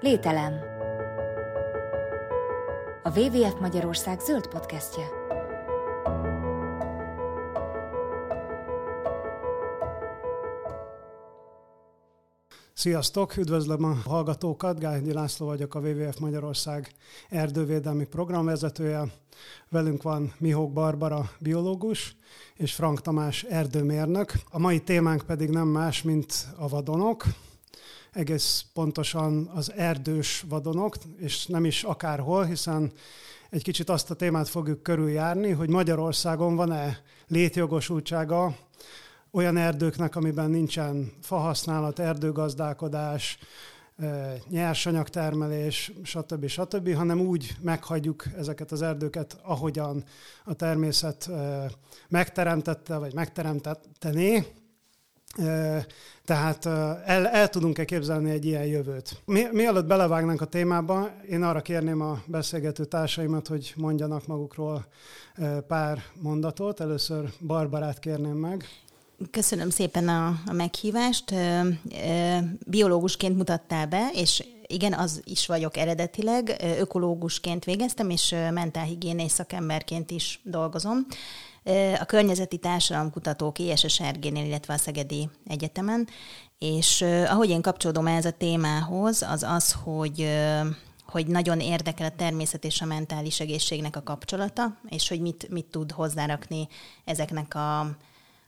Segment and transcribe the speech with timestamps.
[0.00, 0.52] Lételem.
[3.02, 5.04] A WWF Magyarország zöld podcastje.
[12.72, 16.92] Sziasztok, üdvözlöm a hallgatókat, Gálhegyi László vagyok, a WWF Magyarország
[17.28, 19.04] erdővédelmi programvezetője.
[19.68, 22.16] Velünk van Mihók Barbara, biológus,
[22.54, 24.32] és Frank Tamás, erdőmérnök.
[24.50, 27.24] A mai témánk pedig nem más, mint a vadonok,
[28.12, 32.92] egész pontosan az erdős vadonok, és nem is akárhol, hiszen
[33.50, 38.56] egy kicsit azt a témát fogjuk körüljárni, hogy Magyarországon van-e létjogosultsága
[39.30, 43.38] olyan erdőknek, amiben nincsen fahasználat, erdőgazdálkodás,
[44.48, 46.46] nyersanyagtermelés, stb.
[46.46, 50.04] stb., hanem úgy meghagyjuk ezeket az erdőket, ahogyan
[50.44, 51.30] a természet
[52.08, 54.46] megteremtette, vagy megteremtettené,
[56.24, 56.66] tehát
[57.06, 59.22] el, el tudunk-e képzelni egy ilyen jövőt?
[59.24, 64.86] Mi, mielőtt belevágnánk a témába, én arra kérném a beszélgető társaimat, hogy mondjanak magukról
[65.66, 66.80] pár mondatot.
[66.80, 68.64] Először Barbarát kérném meg.
[69.30, 71.34] Köszönöm szépen a, a meghívást.
[72.66, 76.56] Biológusként mutattál be, és igen, az is vagyok eredetileg.
[76.78, 81.06] Ökológusként végeztem, és mentálhigiénész szakemberként is dolgozom
[82.00, 86.08] a környezeti társadalomkutatók ISSRG-nél, illetve a Szegedi Egyetemen,
[86.58, 90.28] és ahogy én kapcsolódom ehhez a témához, az az, hogy
[91.10, 95.64] hogy nagyon érdekel a természet és a mentális egészségnek a kapcsolata, és hogy mit, mit
[95.64, 96.68] tud hozzárakni
[97.04, 97.80] ezeknek a,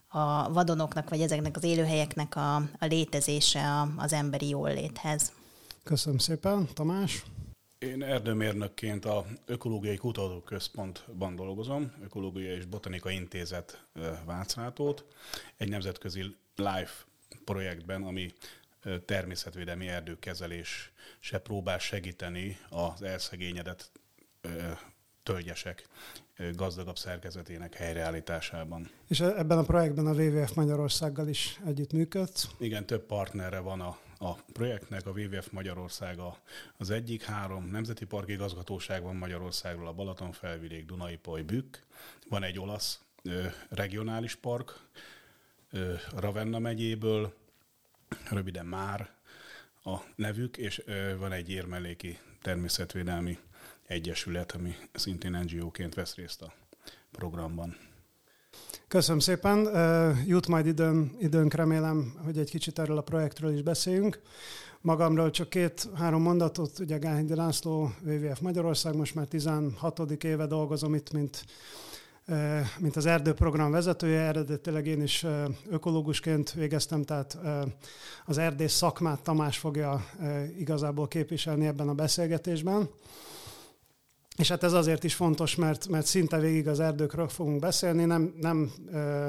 [0.08, 5.32] a vadonoknak, vagy ezeknek az élőhelyeknek a, a létezése a, az emberi jóléthez.
[5.84, 6.68] Köszönöm szépen.
[6.74, 7.24] Tamás?
[7.82, 13.84] Én erdőmérnökként a Ökológiai Kutatóközpontban dolgozom, Ökológiai és Botanika Intézet
[14.24, 15.04] Vácrátót,
[15.56, 16.92] egy nemzetközi LIFE
[17.44, 18.32] projektben, ami
[19.04, 23.90] természetvédelmi erdőkezelés se próbál segíteni az elszegényedett
[25.22, 25.88] tölgyesek
[26.54, 28.90] gazdagabb szerkezetének helyreállításában.
[29.08, 32.48] És e-, ebben a projektben a WWF Magyarországgal is együttműködsz?
[32.58, 36.18] Igen, több partnerre van a a projektnek, a WWF Magyarország
[36.76, 41.76] az egyik, három nemzeti parkigazgatóság van Magyarországról, a Balatonfelvidék, Dunai Poly, Bükk,
[42.28, 44.80] van egy olasz ö, regionális park,
[45.70, 47.34] ö, Ravenna megyéből,
[48.30, 49.10] röviden már
[49.84, 53.38] a nevük, és ö, van egy érmelléki természetvédelmi
[53.86, 56.54] egyesület, ami szintén NGO-ként vesz részt a
[57.10, 57.91] programban.
[58.92, 59.68] Köszönöm szépen.
[60.26, 64.20] Jut majd időn, időnk, remélem, hogy egy kicsit erről a projektről is beszéljünk.
[64.80, 70.00] Magamról csak két-három mondatot, ugye Gálhegyi László, WWF Magyarország, most már 16.
[70.24, 71.44] éve dolgozom itt, mint
[72.78, 75.26] mint az erdőprogram vezetője, eredetileg én is
[75.70, 77.38] ökológusként végeztem, tehát
[78.24, 80.04] az erdész szakmát Tamás fogja
[80.58, 82.88] igazából képviselni ebben a beszélgetésben.
[84.36, 88.34] És hát ez azért is fontos, mert, mert szinte végig az erdőkről fogunk beszélni, nem,
[88.40, 89.28] nem ö,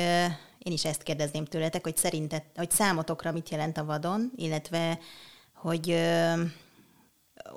[0.64, 4.98] én is ezt kérdezném tőletek, hogy szerintet, hogy számotokra mit jelent a vadon, illetve
[5.54, 6.32] hogy ö,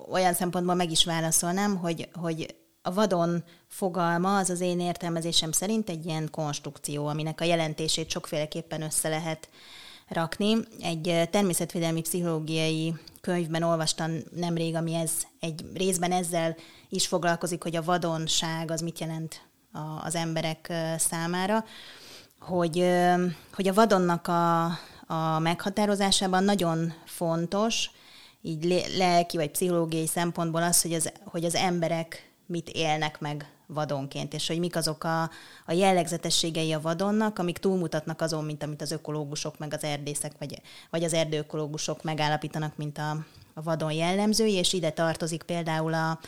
[0.09, 5.89] olyan szempontból meg is válaszolnám, hogy, hogy a vadon fogalma az az én értelmezésem szerint
[5.89, 9.49] egy ilyen konstrukció, aminek a jelentését sokféleképpen össze lehet
[10.07, 10.57] rakni.
[10.81, 16.55] Egy természetvédelmi pszichológiai könyvben olvastam nemrég, ami ez egy részben ezzel
[16.89, 19.41] is foglalkozik, hogy a vadonság az mit jelent
[20.03, 21.65] az emberek számára,
[22.39, 22.93] hogy,
[23.53, 24.65] hogy a vadonnak a,
[25.07, 27.89] a meghatározásában nagyon fontos,
[28.41, 34.33] így lelki vagy pszichológiai szempontból az, hogy az, hogy az emberek mit élnek meg vadonként,
[34.33, 35.21] és hogy mik azok a,
[35.65, 40.61] a jellegzetességei a vadonnak, amik túlmutatnak azon, mint amit az ökológusok, meg az erdészek, vagy,
[40.89, 43.09] vagy az erdőökológusok megállapítanak, mint a,
[43.53, 46.19] a vadon jellemzői, és ide tartozik például a,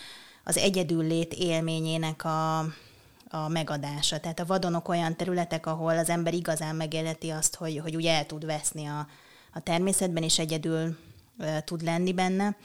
[0.44, 2.60] az egyedüllét élményének a,
[3.30, 4.20] a megadása.
[4.20, 8.26] Tehát a vadonok olyan területek, ahol az ember igazán megéleti azt, hogy, hogy úgy el
[8.26, 9.08] tud veszni a,
[9.54, 10.98] a természetben, és egyedül
[11.40, 12.56] e, tud lenni benne,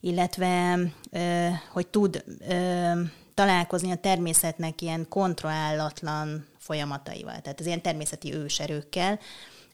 [0.00, 0.78] illetve
[1.10, 2.96] e, hogy tud e,
[3.34, 9.18] találkozni a természetnek ilyen kontrollálatlan folyamataival, tehát az ilyen természeti őserőkkel,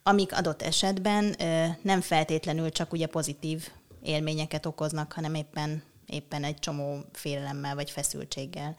[0.02, 1.36] amik adott esetben
[1.82, 3.68] nem feltétlenül csak ugye pozitív
[4.02, 8.76] élményeket okoznak, hanem éppen, éppen egy csomó félelemmel vagy feszültséggel,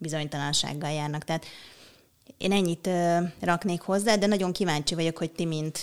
[0.00, 1.24] bizonytalansággal járnak.
[1.24, 1.44] Tehát
[2.38, 2.88] én ennyit
[3.40, 5.78] raknék hozzá, de nagyon kíváncsi vagyok, hogy ti, mint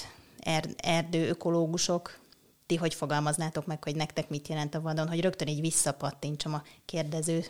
[0.78, 2.20] erdő ökológusok,
[2.66, 6.64] ti hogy fogalmaznátok meg, hogy nektek mit jelent a vadon, hogy rögtön így visszapattintsam a
[6.86, 7.46] kérdező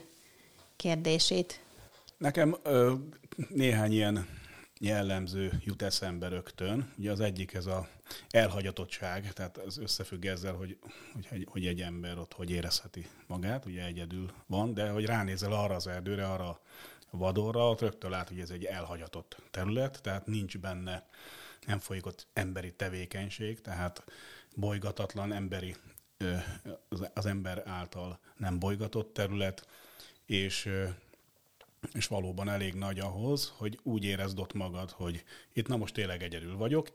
[0.75, 1.59] kérdését.
[2.17, 2.93] Nekem ö,
[3.49, 4.27] néhány ilyen
[4.79, 6.93] jellemző jut eszembe rögtön.
[6.97, 7.87] Ugye az egyik ez a
[8.29, 10.77] elhagyatottság, tehát ez összefügg ezzel, hogy,
[11.29, 15.75] hogy, hogy egy ember ott hogy érezheti magát, ugye egyedül van, de hogy ránézel arra
[15.75, 16.49] az erdőre, arra
[17.11, 21.05] a vadorra, ott rögtön lát, hogy ez egy elhagyatott terület, tehát nincs benne,
[21.65, 24.03] nem folyik ott emberi tevékenység, tehát
[24.55, 25.75] bolygatatlan emberi,
[27.13, 29.67] az ember által nem bolygatott terület,
[30.25, 30.69] és,
[31.93, 35.23] és valóban elég nagy ahhoz, hogy úgy érezd ott magad, hogy
[35.53, 36.89] itt na most tényleg egyedül vagyok,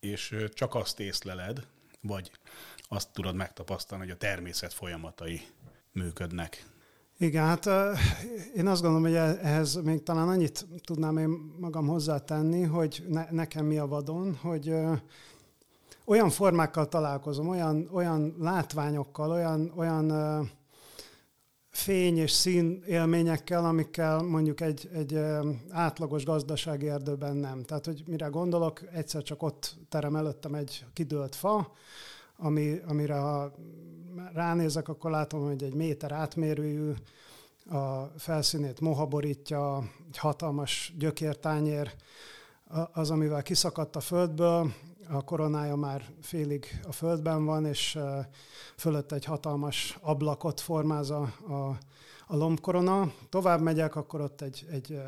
[0.00, 1.66] és csak azt észleled,
[2.02, 2.30] vagy
[2.88, 5.40] azt tudod megtapasztalni, hogy a természet folyamatai
[5.92, 6.66] működnek.
[7.18, 7.66] Igen, hát
[8.54, 11.28] én azt gondolom, hogy e-, ehhez még talán annyit tudnám én
[11.58, 14.74] magam hozzátenni, hogy ne, nekem mi a vadon, hogy
[16.04, 20.10] olyan formákkal találkozom, olyan, olyan látványokkal, olyan, olyan
[21.70, 25.20] fény és szín élményekkel, amikkel mondjuk egy, egy
[25.70, 27.62] átlagos gazdasági erdőben nem.
[27.62, 31.72] Tehát, hogy mire gondolok, egyszer csak ott terem előttem egy kidőlt fa,
[32.36, 33.54] ami, amire ha
[34.32, 36.92] ránézek, akkor látom, hogy egy méter átmérőjű,
[37.70, 41.92] a felszínét moha borítja, egy hatalmas gyökértányér,
[42.92, 44.72] az, amivel kiszakadt a földből,
[45.12, 47.98] a koronája már félig a földben van, és
[48.76, 51.78] fölött egy hatalmas ablakot formáz a, a,
[52.26, 53.12] a lombkorona.
[53.28, 55.02] Tovább megyek, akkor ott egy, egy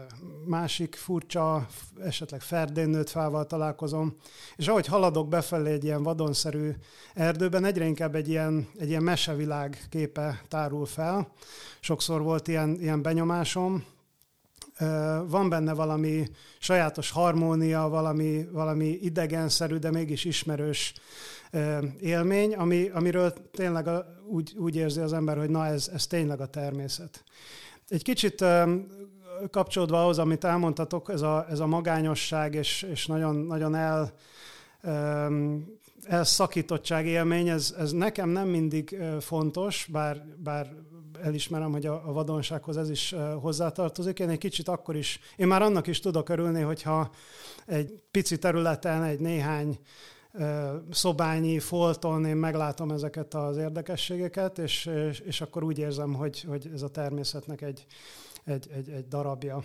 [0.47, 1.67] másik furcsa,
[2.01, 4.17] esetleg ferdén nőtt fával találkozom,
[4.57, 6.71] és ahogy haladok befelé egy ilyen vadonszerű
[7.15, 11.33] erdőben, egyre inkább egy ilyen, egy ilyen mesevilág képe tárul fel.
[11.81, 13.85] Sokszor volt ilyen, ilyen benyomásom,
[15.27, 16.29] van benne valami
[16.59, 20.95] sajátos harmónia, valami, valami idegenszerű, de mégis ismerős
[22.01, 23.89] élmény, ami, amiről tényleg
[24.27, 27.25] úgy, úgy érzi az ember, hogy na ez, ez tényleg a természet.
[27.89, 28.45] Egy kicsit
[29.51, 34.13] kapcsolódva ahhoz, amit elmondtatok, ez a, ez a magányosság és, és nagyon, nagyon el,
[36.05, 40.73] elszakítottság élmény, ez, ez nekem nem mindig fontos, bár, bár
[41.23, 44.19] elismerem, hogy a, a vadonsághoz ez is hozzátartozik.
[44.19, 47.11] Én egy kicsit akkor is, én már annak is tudok örülni, hogyha
[47.67, 49.79] egy pici területen, egy néhány
[50.91, 56.71] szobányi folton én meglátom ezeket az érdekességeket, és, és, és akkor úgy érzem, hogy, hogy
[56.75, 57.87] ez a természetnek egy,
[58.45, 59.63] egy, egy, egy darabja.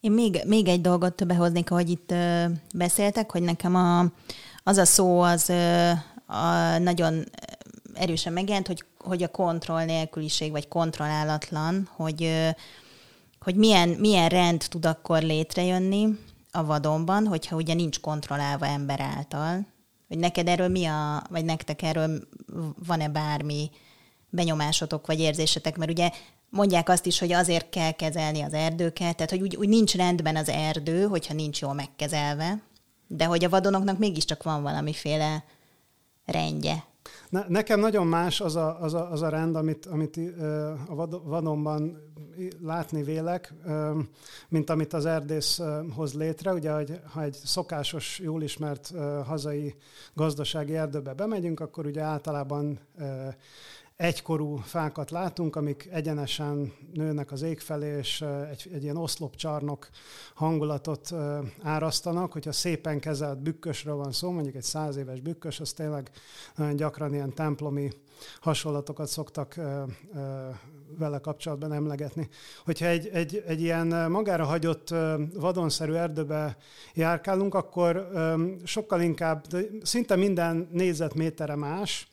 [0.00, 2.14] Én még, még egy dolgot behoznék, ahogy itt
[2.74, 4.00] beszéltek, hogy nekem a,
[4.62, 5.50] az a szó az
[6.26, 7.24] a nagyon
[7.94, 12.48] erősen megjelent, hogy, hogy a kontroll nélküliség, vagy kontrollálatlan, hogy,
[13.40, 16.18] hogy milyen, milyen rend tud akkor létrejönni
[16.52, 19.66] a vadonban, hogyha ugye nincs kontrollálva ember által.
[20.08, 22.28] Hogy neked erről mi a, vagy nektek erről
[22.86, 23.70] van-e bármi
[24.28, 26.10] benyomásotok, vagy érzésetek, mert ugye
[26.48, 30.36] mondják azt is, hogy azért kell kezelni az erdőket, tehát hogy úgy, úgy nincs rendben
[30.36, 32.62] az erdő, hogyha nincs jól megkezelve,
[33.06, 35.44] de hogy a vadonoknak mégiscsak van valamiféle
[36.24, 36.84] rendje.
[37.28, 40.20] Ne, nekem nagyon más az a, az a, az a rend, amit, amit
[40.88, 42.08] a vadonban
[42.62, 43.54] látni vélek,
[44.48, 45.60] mint amit az erdész
[45.94, 46.52] hoz létre.
[46.52, 48.92] Ugye, hogy ha egy szokásos, jól ismert
[49.24, 49.74] hazai
[50.14, 52.78] gazdasági erdőbe bemegyünk, akkor ugye általában
[54.00, 59.88] egykorú fákat látunk, amik egyenesen nőnek az ég felé, és egy, egy ilyen oszlopcsarnok
[60.34, 61.14] hangulatot
[61.62, 62.32] árasztanak.
[62.32, 66.10] Hogyha szépen kezelt bükkösről van szó, mondjuk egy száz éves bükkös, az tényleg
[66.56, 67.90] nagyon gyakran ilyen templomi
[68.40, 69.60] hasonlatokat szoktak
[70.98, 72.28] vele kapcsolatban emlegetni.
[72.64, 74.94] Hogyha egy, egy, egy ilyen magára hagyott
[75.34, 76.56] vadonszerű erdőbe
[76.94, 78.08] járkálunk, akkor
[78.64, 79.44] sokkal inkább,
[79.82, 82.09] szinte minden négyzetméterre más,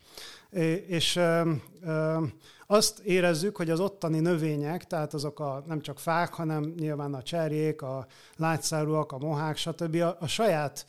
[0.86, 1.20] és
[2.66, 7.22] azt érezzük, hogy az ottani növények, tehát azok a nem csak fák, hanem nyilván a
[7.22, 9.94] cserjék, a lágyszárúak, a mohák, stb.
[9.94, 10.86] A, a saját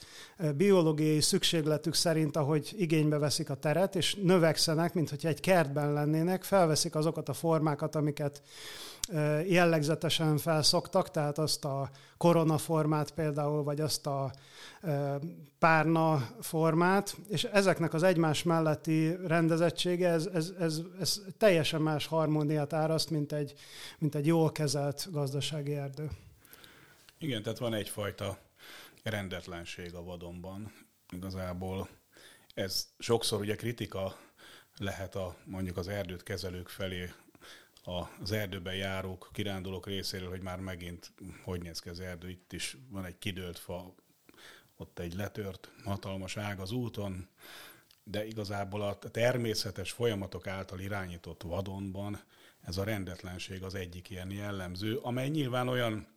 [0.55, 6.43] biológiai szükségletük szerint, ahogy igénybe veszik a teret, és növekszenek, mint hogyha egy kertben lennének,
[6.43, 8.41] felveszik azokat a formákat, amiket
[9.47, 14.31] jellegzetesen felszoktak, tehát azt a koronaformát például, vagy azt a
[15.59, 22.73] párna formát, és ezeknek az egymás melletti rendezettsége, ez, ez, ez, ez teljesen más harmóniát
[22.73, 23.53] áraszt, mint egy,
[23.97, 26.09] mint egy jól kezelt gazdasági erdő.
[27.17, 28.37] Igen, tehát van egyfajta
[29.03, 30.71] rendetlenség a vadonban.
[31.11, 31.89] Igazából
[32.53, 34.17] ez sokszor ugye kritika
[34.77, 37.11] lehet a mondjuk az erdőt kezelők felé
[37.89, 42.77] az erdőben járók, kirándulók részéről, hogy már megint hogy néz ki az erdő, itt is
[42.89, 43.95] van egy kidőlt fa,
[44.77, 47.27] ott egy letört hatalmas ág az úton,
[48.03, 52.23] de igazából a természetes folyamatok által irányított vadonban
[52.61, 56.07] ez a rendetlenség az egyik ilyen jellemző, amely nyilván olyan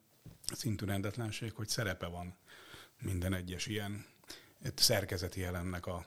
[0.53, 2.37] szintű rendetlenség, hogy szerepe van
[3.01, 4.07] minden egyes ilyen
[4.75, 6.07] szerkezeti jelennek a,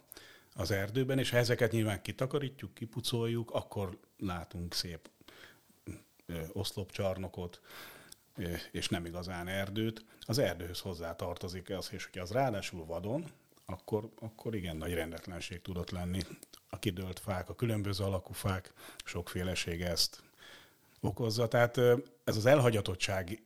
[0.53, 5.09] az erdőben, és ha ezeket nyilván kitakarítjuk, kipucoljuk, akkor látunk szép
[6.53, 7.61] oszlopcsarnokot,
[8.71, 10.05] és nem igazán erdőt.
[10.21, 13.31] Az erdőhöz hozzá tartozik az, és hogyha az ráadásul vadon,
[13.65, 16.19] akkor, akkor igen nagy rendetlenség tudott lenni.
[16.69, 20.23] A kidőlt fák, a különböző alakú fák, sokféleség ezt
[20.99, 21.47] okozza.
[21.47, 21.77] Tehát
[22.23, 23.43] ez az elhagyatottság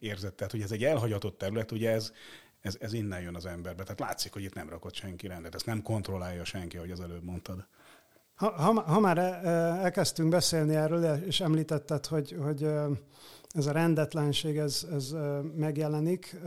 [0.00, 2.12] érzet, tehát hogy ez egy elhagyatott terület, ugye ez,
[2.60, 3.82] ez, ez innen jön az emberbe.
[3.82, 7.24] Tehát látszik, hogy itt nem rakott senki rendet, ezt nem kontrollálja senki, ahogy az előbb
[7.24, 7.66] mondtad.
[8.42, 9.18] Ha, ha, már
[9.82, 12.68] elkezdtünk beszélni erről, és említetted, hogy, hogy
[13.50, 15.14] ez a rendetlenség ez, ez
[15.56, 16.40] megjelenik,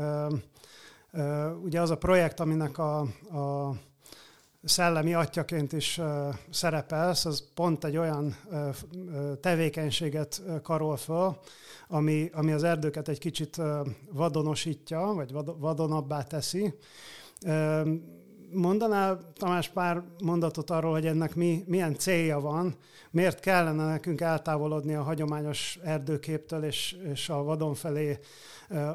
[1.64, 3.76] ugye az a projekt, aminek a, a
[4.64, 6.02] szellemi atyaként is
[6.50, 8.36] szerepelsz, az pont egy olyan
[9.42, 11.38] tevékenységet karol föl,
[11.88, 13.62] ami, ami az erdőket egy kicsit
[14.12, 16.74] vadonosítja, vagy vadonabbá teszi
[18.52, 22.76] mondanál, Tamás, pár mondatot arról, hogy ennek mi, milyen célja van,
[23.12, 28.20] miért kellene nekünk eltávolodni a hagyományos erdőképtől és, és a vadon felé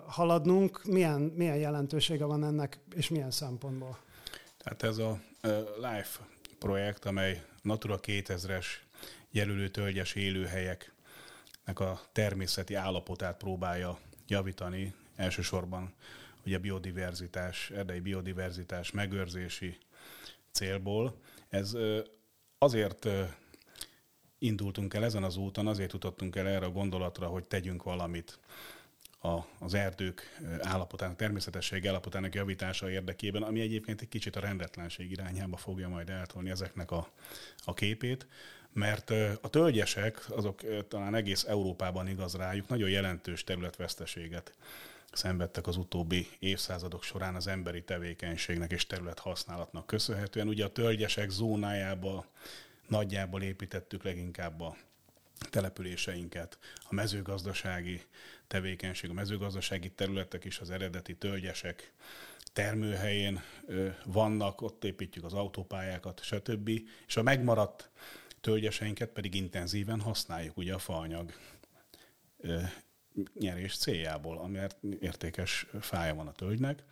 [0.07, 3.99] haladnunk, milyen, milyen jelentősége van ennek, és milyen szempontból?
[4.59, 5.21] Tehát ez a
[5.77, 6.19] LIFE
[6.59, 8.67] projekt, amely Natura 2000-es
[9.31, 15.95] jelölő tölgyes élőhelyeknek a természeti állapotát próbálja javítani, elsősorban
[16.47, 19.79] ugye biodiverzitás, erdei biodiverzitás megőrzési
[20.53, 21.21] célból.
[21.49, 21.77] Ez
[22.59, 23.09] azért
[24.39, 28.39] indultunk el ezen az úton, azért jutottunk el erre a gondolatra, hogy tegyünk valamit
[29.23, 35.57] a, az erdők állapotának, természetesség állapotának javítása érdekében, ami egyébként egy kicsit a rendetlenség irányába
[35.57, 37.11] fogja majd eltolni ezeknek a,
[37.65, 38.27] a képét,
[38.73, 44.55] mert a tölgyesek, azok talán egész Európában igaz rájuk, nagyon jelentős területveszteséget
[45.13, 50.49] szenvedtek az utóbbi évszázadok során az emberi tevékenységnek és területhasználatnak köszönhetően.
[50.49, 52.27] Ugye a tölgyesek zónájába
[52.89, 54.77] nagyjából építettük leginkább a
[55.51, 58.03] településeinket, a mezőgazdasági
[58.47, 61.93] tevékenység, a mezőgazdasági területek is az eredeti tölgyesek
[62.53, 63.43] termőhelyén
[64.05, 66.71] vannak, ott építjük az autópályákat, stb.
[67.07, 67.91] És a megmaradt
[68.41, 71.33] tölgyeseinket pedig intenzíven használjuk, ugye a faanyag
[73.39, 76.83] nyerés céljából, mert értékes fája van a tölgynek,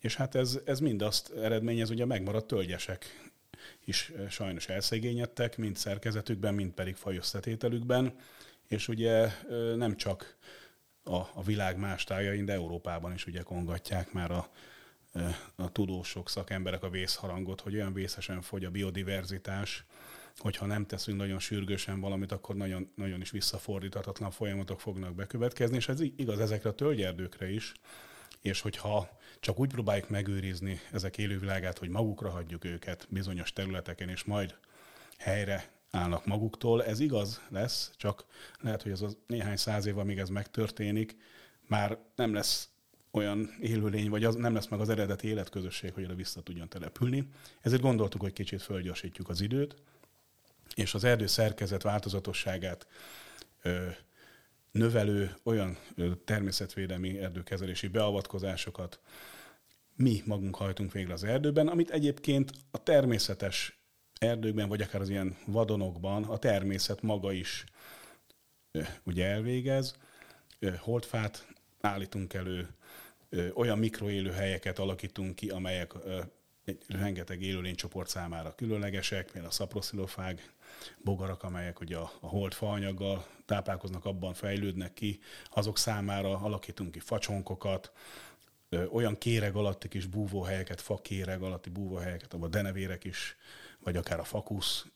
[0.00, 3.32] és hát ez, ez mind azt eredményez, hogy a megmaradt tölgyesek
[3.84, 8.14] is sajnos elszegényedtek, mind szerkezetükben, mind pedig fajösszetételükben,
[8.68, 9.30] és ugye
[9.76, 10.36] nem csak
[11.04, 14.50] a, a világ más tájain, de Európában is ugye kongatják már a,
[15.56, 19.84] a tudósok, szakemberek a vészharangot, hogy olyan vészesen fogy a biodiverzitás,
[20.38, 25.88] hogyha nem teszünk nagyon sürgősen valamit, akkor nagyon, nagyon is visszafordíthatatlan folyamatok fognak bekövetkezni, és
[25.88, 27.72] ez igaz ezekre a tölgyerdőkre is,
[28.40, 34.24] és hogyha csak úgy próbáljuk megőrizni ezek élővilágát, hogy magukra hagyjuk őket bizonyos területeken, és
[34.24, 34.54] majd
[35.18, 36.84] helyre állnak maguktól.
[36.84, 38.24] Ez igaz lesz, csak
[38.60, 41.16] lehet, hogy az a néhány száz év, amíg ez megtörténik,
[41.66, 42.68] már nem lesz
[43.10, 47.28] olyan élőlény, vagy az nem lesz meg az eredeti életközösség, hogy oda vissza tudjon települni.
[47.60, 49.74] Ezért gondoltuk, hogy kicsit fölgyorsítjuk az időt,
[50.74, 52.86] és az erdő szerkezet változatosságát
[53.62, 53.86] ö,
[54.70, 55.78] növelő olyan
[56.24, 59.00] természetvédelmi erdőkezelési beavatkozásokat
[59.96, 63.78] mi magunk hajtunk végre az erdőben, amit egyébként a természetes
[64.18, 67.64] erdőkben, vagy akár az ilyen vadonokban a természet maga is
[68.72, 69.96] ö, ugye elvégez.
[70.58, 71.46] Ö, holdfát
[71.80, 72.68] állítunk elő,
[73.54, 75.92] olyan mikroélőhelyeket alakítunk ki, amelyek
[76.64, 80.52] egy rengeteg élőlénycsoport számára különlegesek, például a szaproszilofág,
[80.98, 86.98] bogarak, amelyek ugye a, a hold faanyaggal táplálkoznak, abban fejlődnek ki, azok számára alakítunk ki
[86.98, 87.92] facsonkokat,
[88.92, 93.36] olyan kéreg alatti kis búvóhelyeket, fakéreg alatti búvóhelyeket, ahol a denevérek is,
[93.82, 94.86] vagy akár a fakusz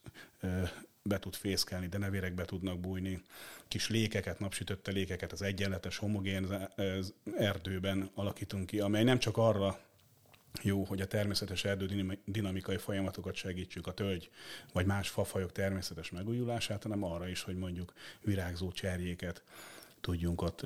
[1.03, 3.23] be tud fészkelni, denevérek be tudnak bújni,
[3.69, 6.69] kis lékeket, napsütötte lékeket az egyenletes, homogén
[7.39, 9.79] erdőben alakítunk ki, amely nem csak arra
[10.63, 14.31] jó, hogy a természetes erdő dinamikai folyamatokat segítsük, a tölgy
[14.73, 19.43] vagy más fafajok természetes megújulását, hanem arra is, hogy mondjuk virágzó cserjéket
[20.01, 20.65] tudjunk ott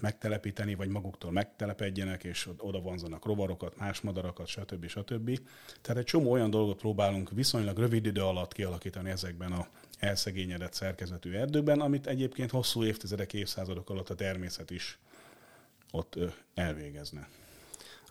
[0.00, 4.86] megtelepíteni, vagy maguktól megtelepedjenek, és oda vonzanak rovarokat, más madarakat, stb.
[4.86, 5.40] stb.
[5.80, 9.66] Tehát egy csomó olyan dolgot próbálunk viszonylag rövid idő alatt kialakítani ezekben a
[9.98, 14.98] elszegényedett szerkezetű erdőkben, amit egyébként hosszú évtizedek, évszázadok alatt a természet is
[15.90, 16.18] ott
[16.54, 17.28] elvégezne.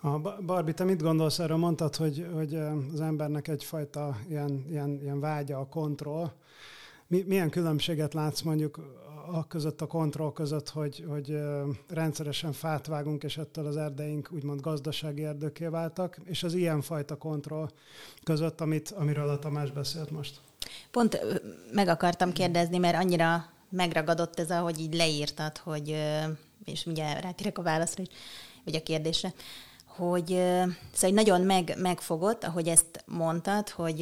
[0.02, 1.58] A Barbie, te mit gondolsz erről?
[1.58, 2.56] Mondtad, hogy, hogy
[2.94, 6.32] az embernek egyfajta ilyen, ilyen, ilyen vágya a kontroll.
[7.08, 8.80] Mi, milyen különbséget látsz mondjuk
[9.32, 11.40] a között, a kontroll között, hogy, hogy
[11.88, 17.70] rendszeresen fát vágunk, és ettől az erdeink úgymond gazdasági erdőké váltak, és az ilyenfajta kontroll
[18.24, 20.42] között, amit, amiről a Tamás beszélt most?
[20.92, 21.42] Pont
[21.72, 25.96] meg akartam kérdezni, mert annyira megragadott ez, ahogy így leírtad, hogy,
[26.66, 28.10] és mindjárt rátérek a válaszra is,
[28.64, 29.34] vagy a kérdésre,
[30.00, 30.28] hogy
[30.94, 34.00] szóval nagyon meg, megfogott, ahogy ezt mondtad, hogy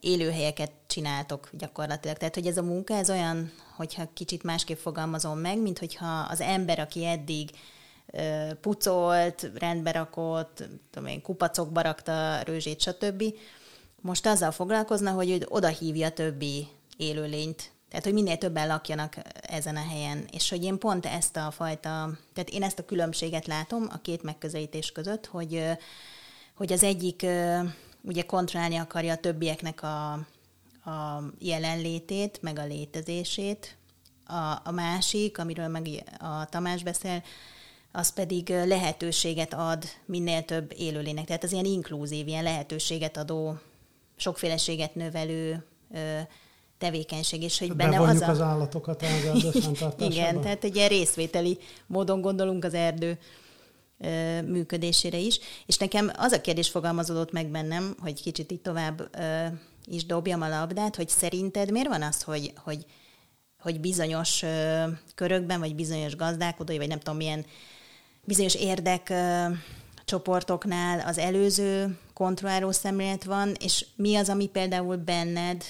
[0.00, 2.16] élőhelyeket csináltok gyakorlatilag.
[2.16, 6.40] Tehát, hogy ez a munka, ez olyan, hogyha kicsit másképp fogalmazom meg, mint hogyha az
[6.40, 7.50] ember, aki eddig
[8.60, 13.24] pucolt, rendbe rakott, tudom én, kupacokba rakta rőzsét, stb.,
[14.02, 19.86] most azzal foglalkozna, hogy oda hívja többi élőlényt tehát, hogy minél többen lakjanak ezen a
[19.88, 20.24] helyen.
[20.32, 24.22] És hogy én pont ezt a fajta, tehát én ezt a különbséget látom a két
[24.22, 25.64] megközelítés között, hogy,
[26.54, 27.26] hogy az egyik
[28.02, 30.12] ugye kontrollálni akarja a többieknek a,
[30.90, 33.76] a jelenlétét, meg a létezését.
[34.26, 37.22] A, a másik, amiről meg a Tamás beszél,
[37.92, 41.24] az pedig lehetőséget ad minél több élőlének.
[41.24, 43.58] Tehát az ilyen inkluzív, ilyen lehetőséget adó,
[44.16, 45.64] sokféleséget növelő
[46.80, 48.28] tevékenység, és hogy benne az a...
[48.28, 53.18] az állatokat az Igen, tehát egy ilyen részvételi módon gondolunk az erdő
[54.46, 55.40] működésére is.
[55.66, 59.16] És nekem az a kérdés fogalmazódott meg bennem, hogy kicsit itt tovább
[59.84, 62.86] is dobjam a labdát, hogy szerinted miért van az, hogy, hogy,
[63.58, 64.44] hogy bizonyos
[65.14, 67.46] körökben, vagy bizonyos gazdálkodói, vagy nem tudom milyen
[68.24, 69.12] bizonyos érdek
[70.04, 75.64] csoportoknál az előző kontrolláló szemlélet van, és mi az, ami például benned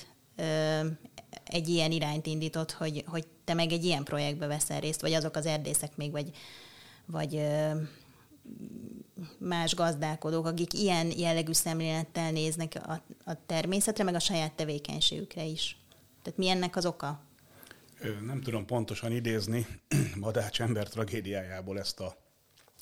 [1.45, 5.37] egy ilyen irányt indított, hogy, hogy te meg egy ilyen projektbe veszel részt, vagy azok
[5.37, 6.31] az erdészek még, vagy,
[7.07, 7.47] vagy
[9.39, 15.77] más gazdálkodók, akik ilyen jellegű szemlélettel néznek a, a természetre, meg a saját tevékenységükre is.
[16.23, 17.23] Tehát mi ennek az oka?
[18.25, 19.67] Nem tudom pontosan idézni
[20.21, 22.17] Badács ember tragédiájából ezt a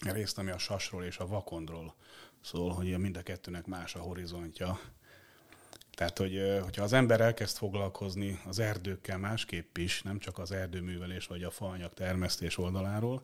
[0.00, 1.94] részt, ami a sasról és a vakondról
[2.40, 4.80] szól, hogy mind a kettőnek más a horizontja.
[5.98, 11.26] Tehát, hogy, hogyha az ember elkezd foglalkozni az erdőkkel másképp is, nem csak az erdőművelés
[11.26, 13.22] vagy a faanyag termesztés oldaláról,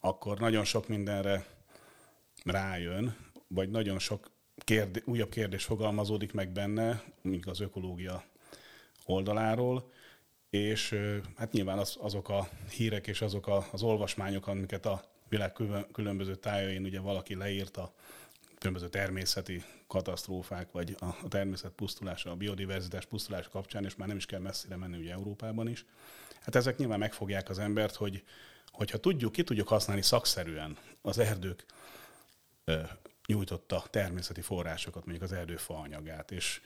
[0.00, 1.46] akkor nagyon sok mindenre
[2.44, 3.16] rájön,
[3.48, 8.24] vagy nagyon sok kérdé, újabb kérdés fogalmazódik meg benne, mint az ökológia
[9.04, 9.90] oldaláról,
[10.50, 10.98] és
[11.36, 15.52] hát nyilván az, azok a hírek és azok a, az olvasmányok, amiket a világ
[15.92, 17.94] különböző tájain ugye valaki leírta,
[18.64, 24.26] különböző természeti katasztrófák, vagy a, természet pusztulása, a biodiverzitás pusztulása kapcsán, és már nem is
[24.26, 25.84] kell messzire menni ugye Európában is.
[26.40, 28.22] Hát ezek nyilván megfogják az embert, hogy
[28.70, 31.64] hogyha tudjuk, ki tudjuk használni szakszerűen az erdők
[33.26, 36.60] nyújtotta természeti forrásokat, mondjuk az erdő faanyagát, és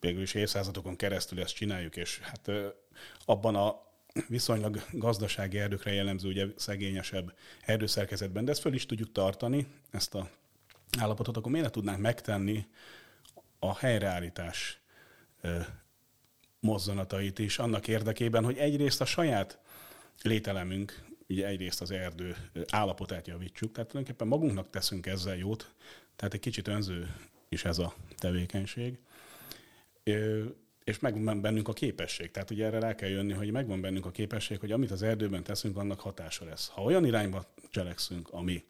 [0.00, 2.50] végül is évszázadokon keresztül ezt csináljuk, és hát
[3.24, 3.82] abban a
[4.28, 10.30] viszonylag gazdasági erdőkre jellemző, ugye szegényesebb erdőszerkezetben, de ezt föl is tudjuk tartani, ezt a
[10.98, 12.66] állapotot, akkor miért ne tudnánk megtenni
[13.58, 14.80] a helyreállítás
[16.60, 19.58] mozzanatait is annak érdekében, hogy egyrészt a saját
[20.22, 22.36] lételemünk, ugye egyrészt az erdő
[22.70, 25.74] állapotát javítsuk, tehát tulajdonképpen magunknak teszünk ezzel jót,
[26.16, 27.14] tehát egy kicsit önző
[27.48, 28.98] is ez a tevékenység
[30.84, 32.30] és megvan bennünk a képesség.
[32.30, 35.42] Tehát ugye erre rá kell jönni, hogy megvan bennünk a képesség, hogy amit az erdőben
[35.42, 36.68] teszünk, annak hatása lesz.
[36.68, 38.64] Ha olyan irányba cselekszünk, ami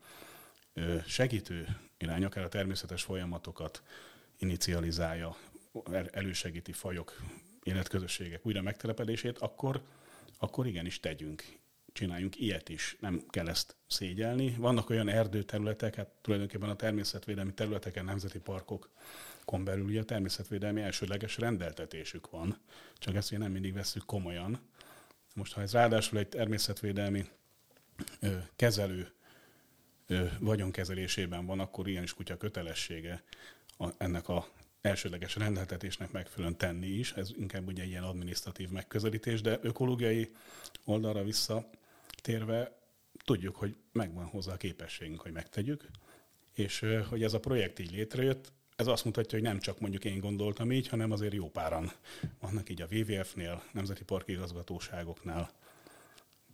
[1.06, 3.82] segítő irány, akár a természetes folyamatokat
[4.38, 5.36] inicializálja,
[6.10, 7.22] elősegíti fajok,
[7.62, 9.82] életközösségek újra megtelepedését, akkor,
[10.38, 11.44] akkor igenis tegyünk
[11.92, 14.54] csináljunk ilyet is, nem kell ezt szégyelni.
[14.58, 21.38] Vannak olyan erdőterületek, hát tulajdonképpen a természetvédelmi területeken, nemzeti parkokon belül ugye a természetvédelmi elsődleges
[21.38, 22.58] rendeltetésük van,
[22.98, 24.60] csak ezt ugye nem mindig veszük komolyan.
[25.34, 27.24] Most ha ez ráadásul egy természetvédelmi
[28.20, 29.12] ö, kezelő
[30.38, 33.22] vagyonkezelésében van, akkor ilyen is kutya kötelessége
[33.78, 34.48] a, ennek a
[34.80, 37.12] elsődleges rendeltetésnek megfelelően tenni is.
[37.12, 40.30] Ez inkább ugye ilyen adminisztratív megközelítés, de ökológiai
[40.84, 41.70] oldalra vissza
[42.22, 42.78] térve
[43.24, 45.88] tudjuk, hogy megvan hozzá a képességünk, hogy megtegyük,
[46.54, 50.20] és hogy ez a projekt így létrejött, ez azt mutatja, hogy nem csak mondjuk én
[50.20, 51.92] gondoltam így, hanem azért jó páran
[52.40, 55.50] vannak így a WWF-nél, Nemzeti Parki Igazgatóságoknál,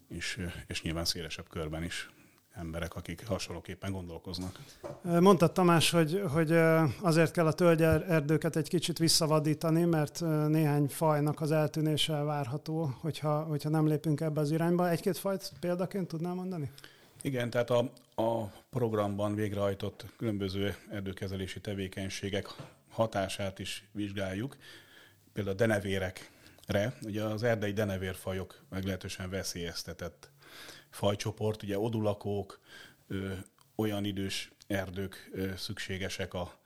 [0.08, 2.10] és, és nyilván szélesebb körben is
[2.54, 4.58] emberek, akik hasonlóképpen gondolkoznak.
[5.02, 6.52] Mondtad Tamás, hogy, hogy
[7.00, 13.68] azért kell a tölgyerdőket egy kicsit visszavadítani, mert néhány fajnak az eltűnése várható, hogyha, hogyha
[13.68, 14.90] nem lépünk ebbe az irányba.
[14.90, 16.70] Egy-két fajt példaként tudnál mondani?
[17.22, 17.78] Igen, tehát a,
[18.14, 22.48] a programban végrehajtott különböző erdőkezelési tevékenységek
[22.88, 24.56] hatását is vizsgáljuk.
[25.32, 30.30] Például a denevérekre, ugye az erdei denevérfajok meglehetősen veszélyeztetett
[30.90, 32.60] fajcsoport, ugye odulakók,
[33.74, 36.58] olyan idős erdők szükségesek a,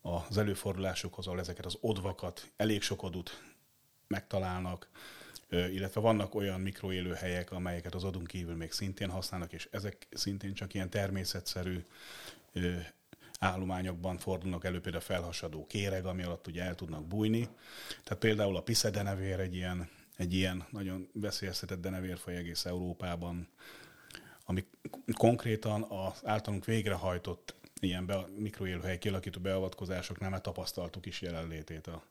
[0.00, 3.42] az előfordulásokhoz, ahol ezeket az odvakat, elég sok odut
[4.06, 4.88] megtalálnak,
[5.50, 10.74] illetve vannak olyan mikroélőhelyek, amelyeket az odunk kívül még szintén használnak, és ezek szintén csak
[10.74, 11.84] ilyen természetszerű
[13.38, 17.48] állományokban fordulnak elő, például a felhasadó kéreg, ami alatt ugye el tudnak bújni.
[18.04, 19.88] Tehát például a piszedenevér egy ilyen
[20.18, 23.48] egy ilyen nagyon veszélyeztetett denevérfaj egész Európában,
[24.44, 24.64] ami
[25.12, 32.02] konkrétan az általunk végrehajtott ilyen be, mikroélőhely kialakító beavatkozásoknál már tapasztaltuk is jelenlétét a,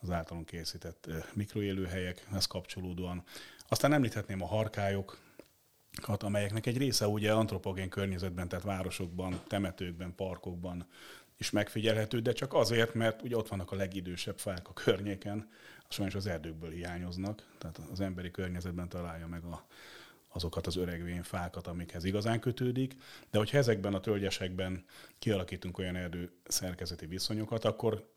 [0.00, 3.22] az általunk készített mikroélőhelyekhez kapcsolódóan.
[3.68, 5.18] Aztán említhetném a harkályok,
[6.18, 10.86] amelyeknek egy része ugye antropogén környezetben, tehát városokban, temetőkben, parkokban
[11.36, 15.48] is megfigyelhető, de csak azért, mert ugye ott vannak a legidősebb fák a környéken,
[15.92, 19.66] sajnos az erdőkből hiányoznak, tehát az emberi környezetben találja meg a,
[20.28, 22.96] azokat az öregvén fákat, amikhez igazán kötődik,
[23.30, 24.84] de hogyha ezekben a tölgyesekben
[25.18, 28.10] kialakítunk olyan erdő szerkezeti viszonyokat, akkor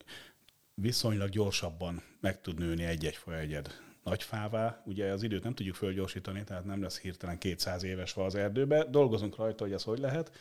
[0.73, 4.81] viszonylag gyorsabban meg tud nőni egy-egy fajegyed nagy fává.
[4.85, 8.83] Ugye az időt nem tudjuk fölgyorsítani, tehát nem lesz hirtelen 200 éves fa az erdőbe.
[8.83, 10.31] Dolgozunk rajta, hogy ez hogy lehet.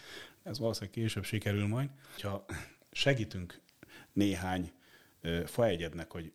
[0.43, 1.89] Ez valószínűleg később sikerül majd.
[2.23, 2.45] Ha
[2.93, 3.61] segítünk
[4.13, 4.73] néhány
[5.45, 6.33] faegyednek, hogy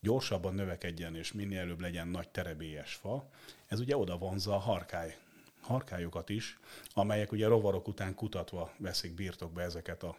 [0.00, 3.28] gyorsabban növekedjen és minél előbb legyen nagy terebélyes fa,
[3.66, 5.16] ez ugye oda vonzza a harkály,
[5.60, 6.58] harkályokat is,
[6.94, 10.16] amelyek ugye rovarok után kutatva veszik birtokba ezeket a,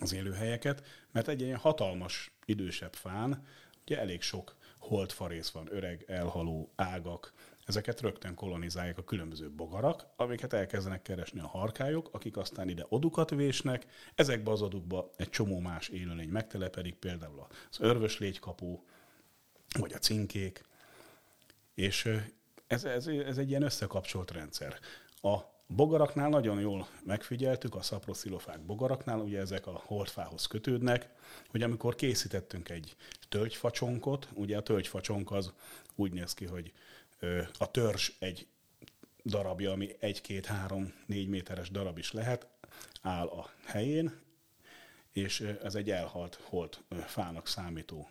[0.00, 3.46] az élőhelyeket, mert egy ilyen hatalmas, idősebb fán
[3.84, 7.32] ugye elég sok holdfarész van, öreg, elhaló ágak,
[7.66, 13.30] ezeket rögtön kolonizálják a különböző bogarak, amiket elkezdenek keresni a harkályok, akik aztán ide odukat
[13.30, 18.84] vésnek, ezekbe az odukba egy csomó más élőlény megtelepedik, például az örvös légykapú,
[19.78, 20.64] vagy a cinkék,
[21.74, 22.08] és
[22.66, 24.78] ez, ez, ez egy ilyen összekapcsolt rendszer.
[25.22, 31.08] A bogaraknál nagyon jól megfigyeltük, a szaproszilofák bogaraknál, ugye ezek a holdfához kötődnek,
[31.48, 32.96] hogy amikor készítettünk egy
[33.28, 35.52] tölgyfacsonkot, ugye a tölgyfacsonk az
[35.94, 36.72] úgy néz ki, hogy
[37.58, 38.46] a törzs egy
[39.24, 42.46] darabja, ami egy-két-három-négy méteres darab is lehet,
[43.02, 44.20] áll a helyén,
[45.12, 48.08] és ez egy elhalt holt fának számító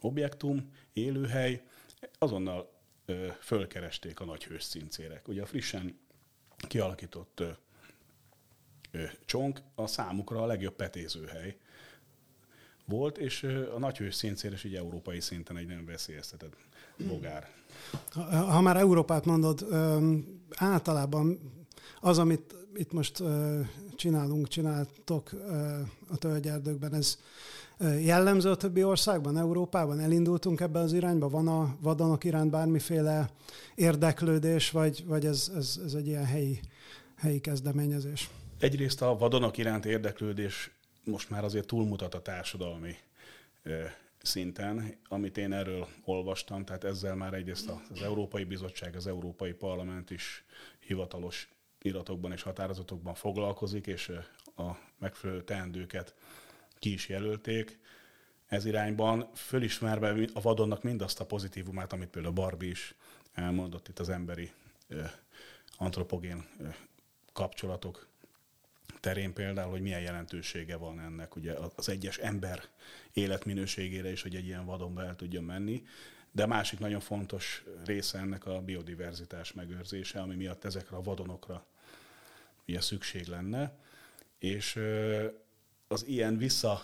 [0.00, 1.62] objektum, élőhely,
[2.18, 2.72] azonnal
[3.06, 5.28] ö, fölkeresték a nagy hőszincérek.
[5.28, 5.98] Ugye a frissen
[6.56, 7.48] kialakított ö,
[8.90, 11.56] ö, csonk a számukra a legjobb petézőhely
[12.84, 13.42] volt, és
[13.74, 16.56] a nagy hőszincér is így európai szinten egy nagyon veszélyeztetett
[17.08, 17.48] bogár.
[18.10, 20.16] Ha, ha már Európát mondod, ö,
[20.56, 21.40] általában
[22.00, 23.22] az, amit itt most
[23.96, 25.30] csinálunk, csináltok
[26.08, 27.18] a tölgyerdőkben, ez
[27.80, 30.00] jellemző a többi országban, Európában?
[30.00, 31.28] Elindultunk ebbe az irányba?
[31.28, 33.30] Van a vadonok iránt bármiféle
[33.74, 36.60] érdeklődés, vagy, vagy ez, ez, ez egy ilyen helyi,
[37.16, 38.30] helyi kezdeményezés?
[38.58, 40.70] Egyrészt a vadonok iránt érdeklődés
[41.04, 42.96] most már azért túlmutat a társadalmi
[44.22, 50.10] szinten, amit én erről olvastam, tehát ezzel már egyrészt az Európai Bizottság, az Európai Parlament
[50.10, 50.44] is
[50.86, 51.48] hivatalos
[51.82, 54.08] iratokban és határozatokban foglalkozik, és
[54.56, 56.14] a megfelelő teendőket
[56.78, 57.78] ki is jelölték.
[58.46, 62.94] Ez irányban fölismerve a vadonnak mindazt a pozitívumát, amit például Barbie is
[63.32, 64.52] elmondott itt az emberi
[65.76, 66.48] antropogén
[67.32, 68.08] kapcsolatok
[69.00, 72.62] terén például, hogy milyen jelentősége van ennek ugye az egyes ember
[73.12, 75.86] életminőségére is, hogy egy ilyen vadonba el tudjon menni.
[76.36, 81.66] De a másik nagyon fontos része ennek a biodiverzitás megőrzése, ami miatt ezekre a vadonokra
[82.68, 83.78] ugye szükség lenne.
[84.38, 84.80] És
[85.88, 86.82] az ilyen vissza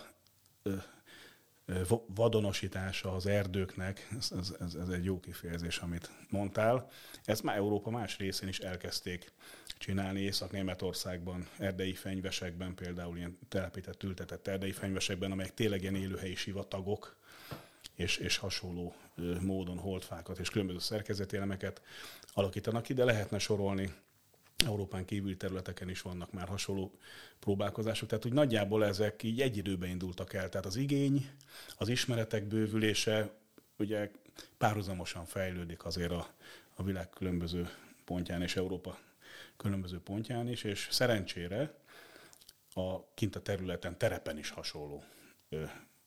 [2.07, 6.89] vadonosítása az erdőknek, ez, ez, ez egy jó kifejezés, amit mondtál.
[7.23, 9.33] Ezt már Európa más részén is elkezdték
[9.77, 17.21] csinálni, Észak-Németországban, erdei fenyvesekben, például ilyen telepített, ültetett erdei fenyvesekben, amelyek tényleg ilyen élőhelyi sivatagok,
[17.95, 18.95] és, és hasonló
[19.41, 21.81] módon holdfákat és különböző szerkezeti elemeket
[22.33, 23.93] alakítanak ki, de lehetne sorolni
[24.65, 26.91] Európán kívüli területeken is vannak már hasonló
[27.39, 30.49] próbálkozások, tehát úgy nagyjából ezek így egy időben indultak el.
[30.49, 31.29] Tehát az igény,
[31.77, 33.31] az ismeretek bővülése
[33.77, 34.11] ugye
[34.57, 36.27] párhuzamosan fejlődik azért a,
[36.75, 37.69] a világ különböző
[38.05, 38.97] pontján és Európa
[39.57, 41.73] különböző pontján is, és szerencsére
[42.73, 45.03] a kint a területen, terepen is hasonló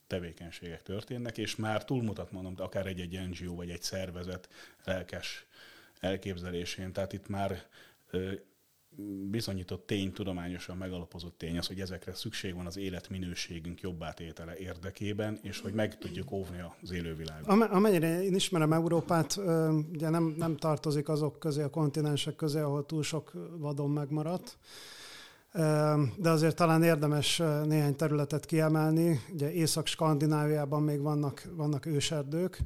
[0.07, 4.49] tevékenységek történnek, és már túlmutat, mondom, akár egy-egy NGO vagy egy szervezet
[4.85, 5.47] lelkes
[6.01, 6.93] elképzelésén.
[6.93, 7.67] Tehát itt már
[9.31, 15.61] bizonyított tény, tudományosan megalapozott tény az, hogy ezekre szükség van az életminőségünk jobbátétele érdekében, és
[15.61, 17.49] hogy meg tudjuk óvni az élővilágot.
[17.49, 19.37] Amennyire én ismerem Európát,
[19.93, 24.59] ugye nem, nem tartozik azok közé, a kontinensek közé, ahol túl sok vadon megmaradt,
[26.17, 29.21] de azért talán érdemes néhány területet kiemelni.
[29.33, 32.63] Ugye Észak-Skandináviában még vannak, vannak őserdők,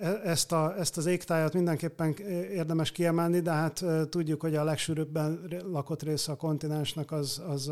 [0.00, 2.16] E, ezt, a, ezt az égtájat mindenképpen
[2.52, 5.40] érdemes kiemelni, de hát tudjuk, hogy a legsűrűbben
[5.72, 7.70] lakott része a kontinensnek az, az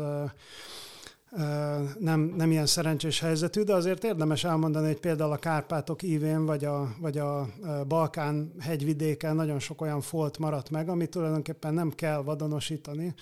[1.99, 6.65] nem, nem ilyen szerencsés helyzetű, de azért érdemes elmondani, hogy például a Kárpátok ívén, vagy
[6.65, 7.47] a, vagy a
[7.87, 13.13] Balkán hegyvidéken nagyon sok olyan folt maradt meg, amit tulajdonképpen nem kell vadonosítani,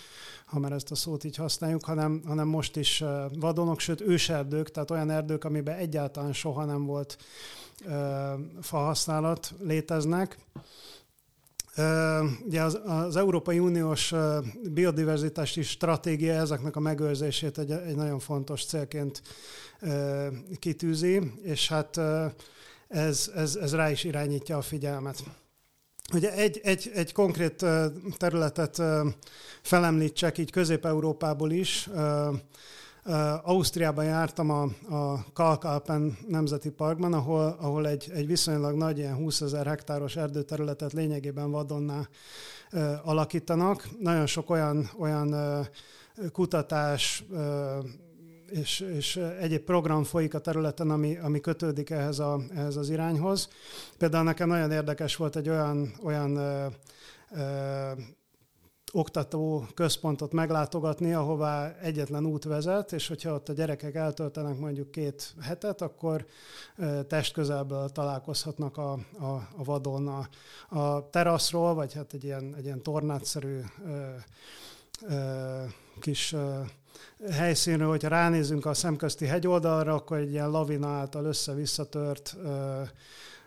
[0.46, 3.04] ha már ezt a szót így használjuk, hanem, hanem most is
[3.40, 7.18] vadonok, sőt őserdők, tehát olyan erdők, amiben egyáltalán soha nem volt
[8.62, 10.38] fahasználat léteznek.
[12.46, 14.14] Ugye az, az Európai Uniós
[14.74, 19.22] biodiverzitási stratégia ezeknek a megőrzését egy, egy nagyon fontos célként
[20.60, 22.00] kitűzi, és hát
[22.88, 25.24] ez, ez, ez rá is irányítja a figyelmet.
[26.14, 27.66] Ugye egy, egy, egy konkrét
[28.18, 28.82] területet
[29.62, 31.90] felemlítsek így Közép-Európából is,
[33.44, 34.62] Ausztriában jártam a,
[34.96, 40.94] a Kalkalpen Nemzeti Parkban, ahol, ahol egy, egy viszonylag nagy, ilyen 20 ezer hektáros erdőterületet
[40.94, 42.08] lényegében vadonná
[43.04, 43.88] alakítanak.
[44.00, 45.36] Nagyon sok olyan, olyan
[46.32, 47.26] kutatás
[48.54, 53.50] és, és egyéb program folyik a területen, ami, ami kötődik ehhez, a, ehhez az irányhoz.
[53.98, 56.66] Például nekem nagyon érdekes volt egy olyan, olyan ö,
[57.32, 57.92] ö,
[58.96, 65.34] oktató központot meglátogatni, ahová egyetlen út vezet, és hogyha ott a gyerekek eltöltenek mondjuk két
[65.42, 66.26] hetet, akkor
[67.08, 70.08] testközelből találkozhatnak a, a, a vadon.
[70.08, 70.28] A,
[70.80, 74.10] a teraszról, vagy hát egy ilyen, egy ilyen tornátszerű ö,
[75.10, 75.64] ö,
[76.00, 76.60] kis ö,
[77.30, 82.82] helyszínről, hogyha ránézünk a szemközti hegyoldalra, akkor egy ilyen lavina által össze-visszatört ö,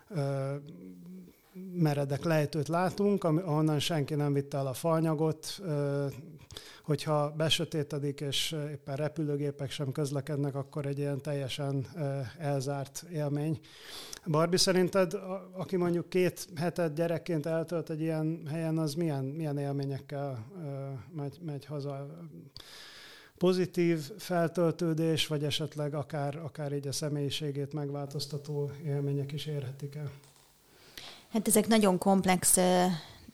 [0.09, 0.55] ö,
[1.73, 5.63] meredek lejtőt látunk, ahonnan senki nem vitte el a falnyagot,
[6.83, 11.87] hogyha besötétedik, és éppen repülőgépek sem közlekednek, akkor egy ilyen teljesen
[12.39, 13.61] elzárt élmény.
[14.27, 15.13] Barbie, szerinted,
[15.53, 20.47] aki mondjuk két hetet gyerekként eltölt egy ilyen helyen, az milyen, milyen élményekkel
[21.15, 22.07] megy, megy haza?
[23.39, 30.11] pozitív feltöltődés, vagy esetleg akár, akár így a személyiségét megváltoztató élmények is érhetik el?
[31.33, 32.57] Hát ezek nagyon komplex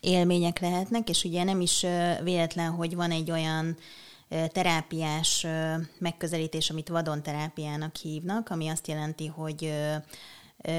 [0.01, 1.87] élmények lehetnek, és ugye nem is
[2.23, 3.77] véletlen, hogy van egy olyan
[4.29, 5.47] terápiás
[5.99, 9.75] megközelítés, amit vadonterápiának hívnak, ami azt jelenti, hogy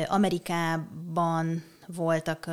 [0.07, 2.49] Amerikában voltak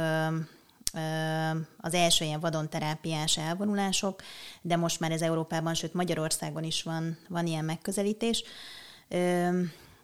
[1.76, 4.22] az első ilyen vadonterápiás elvonulások,
[4.62, 8.44] de most már ez Európában, sőt Magyarországon is van, van ilyen megközelítés.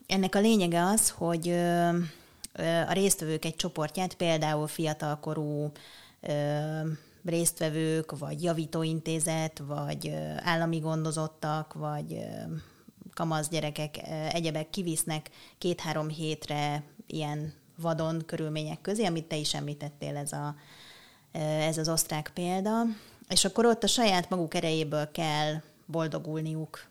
[0.07, 1.55] Ennek a lényege az, hogy
[2.87, 5.71] a résztvevők egy csoportját, például fiatalkorú
[7.25, 12.25] résztvevők, vagy javítóintézet, vagy állami gondozottak, vagy
[13.13, 13.97] kamasz gyerekek,
[14.33, 20.55] egyebek kivisznek két-három hétre ilyen vadon körülmények közé, amit te is említettél, ez, a,
[21.39, 22.81] ez az osztrák példa,
[23.29, 26.87] és akkor ott a saját maguk erejéből kell boldogulniuk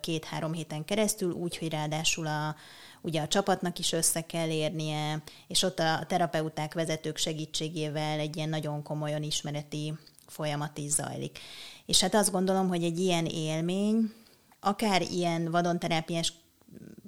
[0.00, 2.56] két-három héten keresztül, úgy, hogy ráadásul a,
[3.06, 8.48] ugye a csapatnak is össze kell érnie, és ott a terapeuták, vezetők segítségével egy ilyen
[8.48, 9.94] nagyon komolyan ismereti
[10.26, 11.38] folyamat is zajlik.
[11.86, 14.12] És hát azt gondolom, hogy egy ilyen élmény,
[14.60, 16.32] akár ilyen vadonterápiás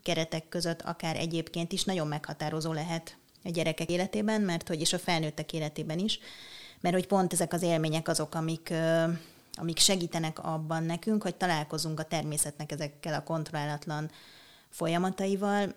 [0.02, 4.98] keretek között, akár egyébként is nagyon meghatározó lehet a gyerekek életében, mert hogy és a
[4.98, 6.18] felnőttek életében is,
[6.80, 8.72] mert hogy pont ezek az élmények azok, amik,
[9.54, 14.10] amik segítenek abban nekünk, hogy találkozunk a természetnek ezekkel a kontrollálatlan
[14.68, 15.74] folyamataival.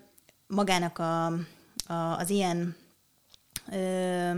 [0.52, 1.26] Magának a,
[1.88, 2.76] a, az ilyen
[3.72, 4.30] ö,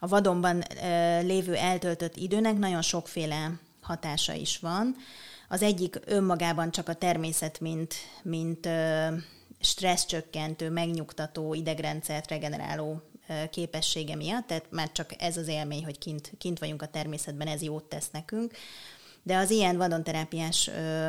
[0.00, 4.96] a vadonban ö, lévő eltöltött időnek nagyon sokféle hatása is van.
[5.48, 9.06] Az egyik önmagában csak a természet, mint, mint ö,
[9.60, 13.02] stresszcsökkentő, megnyugtató, idegrendszert regeneráló
[13.50, 17.62] képessége miatt, tehát már csak ez az élmény, hogy kint, kint vagyunk a természetben, ez
[17.62, 18.52] jót tesz nekünk.
[19.22, 21.08] De az ilyen vadonterápiás ö,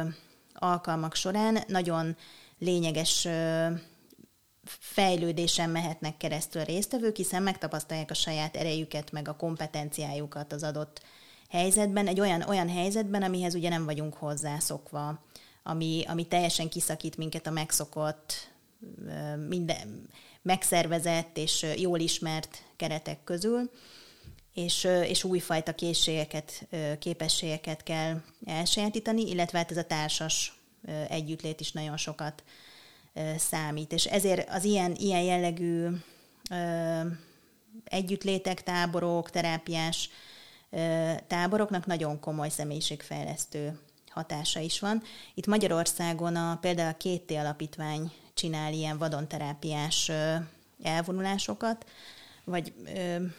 [0.53, 2.15] alkalmak során nagyon
[2.59, 3.27] lényeges
[4.79, 11.01] fejlődésen mehetnek keresztül a résztvevők, hiszen megtapasztalják a saját erejüket, meg a kompetenciájukat az adott
[11.49, 15.23] helyzetben, egy olyan, olyan helyzetben, amihez ugye nem vagyunk hozzászokva,
[15.63, 18.51] ami, ami teljesen kiszakít minket a megszokott,
[19.47, 20.09] minden,
[20.41, 23.71] megszervezett és jól ismert keretek közül,
[24.53, 26.67] és, és újfajta készségeket,
[26.99, 30.56] képességeket kell elsajátítani, illetve hát ez a társas
[31.09, 32.43] együttlét is nagyon sokat
[33.37, 33.91] számít.
[33.91, 35.87] És ezért az ilyen, ilyen jellegű
[37.83, 40.09] együttlétek, táborok, terápiás
[41.27, 45.01] táboroknak nagyon komoly személyiségfejlesztő hatása is van.
[45.33, 50.11] Itt Magyarországon a, például a Két Alapítvány csinál ilyen vadonterápiás
[50.83, 51.85] elvonulásokat,
[52.43, 52.73] vagy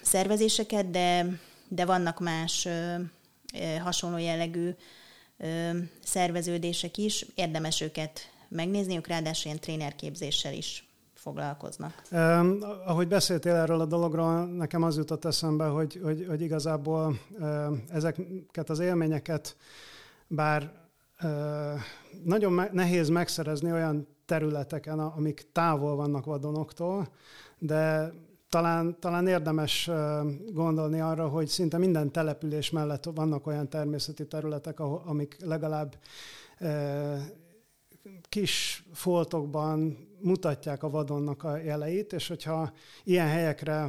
[0.02, 1.26] szervezéseket, de,
[1.68, 2.68] de vannak más
[3.82, 4.70] hasonló jellegű
[6.04, 7.26] szerveződések is.
[7.34, 12.02] Érdemes őket megnézni, ők ráadásul ilyen trénerképzéssel is foglalkoznak.
[12.10, 12.40] Eh,
[12.86, 18.70] ahogy beszéltél erről a dologról, nekem az jutott eszembe, hogy, hogy, hogy igazából eh, ezeket
[18.70, 19.56] az élményeket,
[20.26, 20.72] bár
[21.16, 21.82] eh,
[22.24, 27.08] nagyon me- nehéz megszerezni olyan területeken, amik távol vannak vadonoktól,
[27.58, 28.12] de
[28.48, 29.90] talán, talán érdemes
[30.52, 35.98] gondolni arra, hogy szinte minden település mellett vannak olyan természeti területek, amik legalább
[38.28, 42.72] kis foltokban mutatják a vadonnak a jeleit, és hogyha
[43.04, 43.88] ilyen helyekre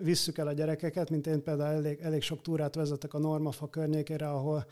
[0.00, 4.28] visszük el a gyerekeket, mint én például elég, elég sok túrát vezetek a Normafa környékére,
[4.30, 4.66] ahol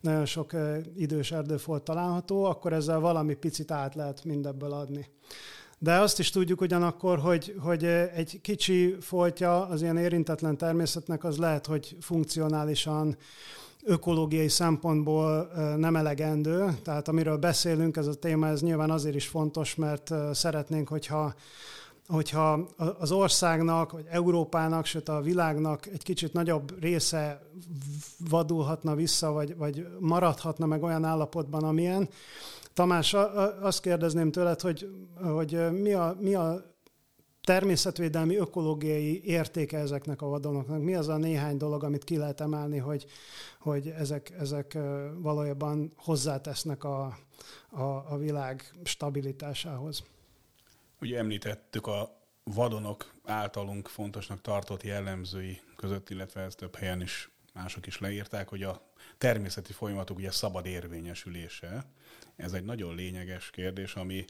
[0.00, 0.52] nagyon sok
[0.96, 5.06] idős erdőfolt található, akkor ezzel valami picit át lehet mindebből adni.
[5.84, 11.36] De azt is tudjuk ugyanakkor, hogy, hogy egy kicsi foltja az ilyen érintetlen természetnek az
[11.36, 13.16] lehet, hogy funkcionálisan
[13.82, 16.78] ökológiai szempontból nem elegendő.
[16.82, 21.34] Tehát amiről beszélünk, ez a téma, ez nyilván azért is fontos, mert szeretnénk, hogyha
[22.08, 22.68] hogyha
[22.98, 27.42] az országnak, vagy Európának, sőt a világnak egy kicsit nagyobb része
[28.28, 32.08] vadulhatna vissza, vagy, vagy maradhatna meg olyan állapotban, amilyen.
[32.74, 33.14] Tamás,
[33.60, 34.88] azt kérdezném tőled, hogy,
[35.22, 36.74] hogy mi, a, mi a
[37.44, 40.82] természetvédelmi, ökológiai értéke ezeknek a vadonoknak?
[40.82, 43.06] Mi az a néhány dolog, amit ki lehet emelni, hogy,
[43.60, 44.78] hogy ezek, ezek
[45.18, 47.18] valójában hozzátesznek a,
[47.70, 50.04] a, a világ stabilitásához?
[51.00, 57.86] Ugye említettük a vadonok általunk fontosnak tartott jellemzői között, illetve ezt több helyen is mások
[57.86, 58.82] is leírták, hogy a
[59.18, 61.84] természeti folyamatok ugye szabad érvényesülése.
[62.36, 64.24] Ez egy nagyon lényeges kérdés, ami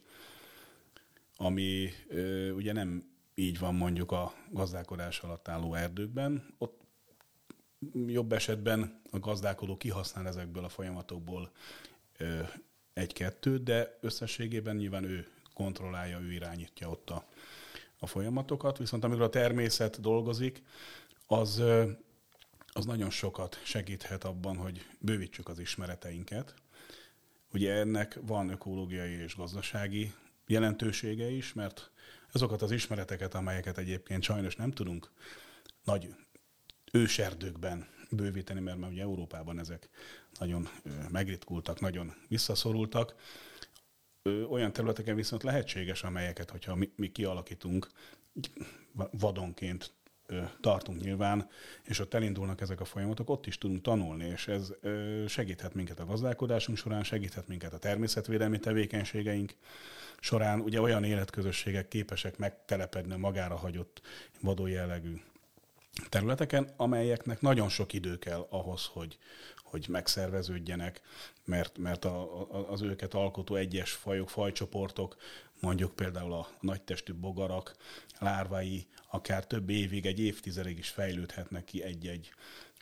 [1.36, 1.90] ami
[2.54, 6.54] ugye nem így van mondjuk a gazdálkodás alatt álló erdőkben.
[6.58, 6.80] Ott
[8.06, 11.50] jobb esetben a gazdálkodó kihasznál ezekből a folyamatokból
[12.92, 17.26] egy-kettőt, de összességében nyilván ő kontrollálja, ő irányítja ott a,
[17.98, 18.78] a folyamatokat.
[18.78, 20.62] Viszont amikor a természet dolgozik,
[21.26, 21.62] az,
[22.76, 26.54] az nagyon sokat segíthet abban, hogy bővítsük az ismereteinket.
[27.52, 30.14] Ugye ennek van ökológiai és gazdasági
[30.46, 31.90] jelentősége is, mert
[32.32, 35.10] azokat az ismereteket, amelyeket egyébként sajnos nem tudunk
[35.84, 36.14] nagy
[36.92, 39.88] őserdőkben bővíteni, mert már ugye Európában ezek
[40.38, 40.68] nagyon
[41.10, 43.14] megritkultak, nagyon visszaszorultak.
[44.48, 47.88] Olyan területeken viszont lehetséges, amelyeket, hogyha mi, mi kialakítunk,
[49.10, 49.92] vadonként
[50.60, 51.48] tartunk nyilván,
[51.82, 54.72] és ott elindulnak ezek a folyamatok, ott is tudunk tanulni, és ez
[55.28, 59.54] segíthet minket a gazdálkodásunk során, segíthet minket a természetvédelmi tevékenységeink
[60.20, 60.60] során.
[60.60, 64.00] Ugye olyan életközösségek képesek megtelepedni a magára hagyott
[64.40, 65.20] vadó jellegű
[66.08, 69.18] területeken, amelyeknek nagyon sok idő kell ahhoz, hogy,
[69.62, 71.00] hogy megszerveződjenek,
[71.44, 75.16] mert, mert a, a, az őket alkotó egyes fajok, fajcsoportok,
[75.64, 77.76] mondjuk például a nagytestű bogarak,
[78.18, 82.32] lárvái akár több évig, egy évtizedig is fejlődhetnek ki egy-egy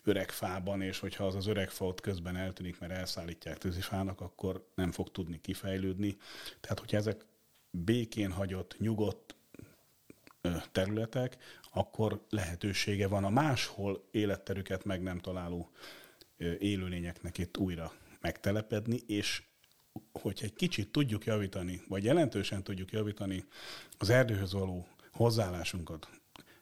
[0.04, 4.66] öreg fában, és hogyha az az öreg fa ott közben eltűnik, mert elszállítják tűzifának, akkor
[4.74, 6.16] nem fog tudni kifejlődni.
[6.60, 7.24] Tehát, hogyha ezek
[7.70, 9.34] békén hagyott, nyugodt
[10.72, 11.36] területek,
[11.72, 15.70] akkor lehetősége van a máshol életterüket meg nem találó
[16.58, 19.42] élőlényeknek itt újra megtelepedni, és
[20.12, 23.44] hogyha egy kicsit tudjuk javítani, vagy jelentősen tudjuk javítani
[23.98, 26.08] az erdőhöz való hozzáállásunkat,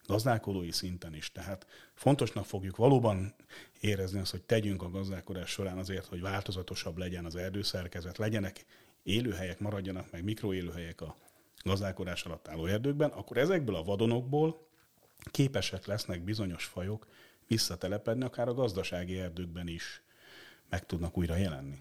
[0.06, 1.32] gazdálkodói szinten is.
[1.32, 3.34] Tehát fontosnak fogjuk valóban
[3.80, 8.64] érezni azt, hogy tegyünk a gazdálkodás során azért, hogy változatosabb legyen az erdőszerkezet, legyenek
[9.02, 11.16] élőhelyek, maradjanak meg mikroélőhelyek a
[11.62, 14.68] gazdálkodás alatt álló erdőkben, akkor ezekből a vadonokból
[15.30, 17.06] képesek lesznek bizonyos fajok
[17.46, 20.02] visszatelepedni, akár a gazdasági erdőkben is
[20.68, 21.78] meg tudnak újra jelenni.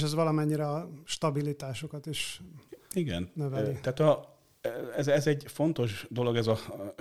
[0.00, 2.40] És ez valamennyire a stabilitásokat is
[2.92, 3.30] Igen.
[3.34, 3.78] növeli.
[3.80, 4.38] Tehát a,
[4.96, 6.58] ez, ez egy fontos dolog, ez a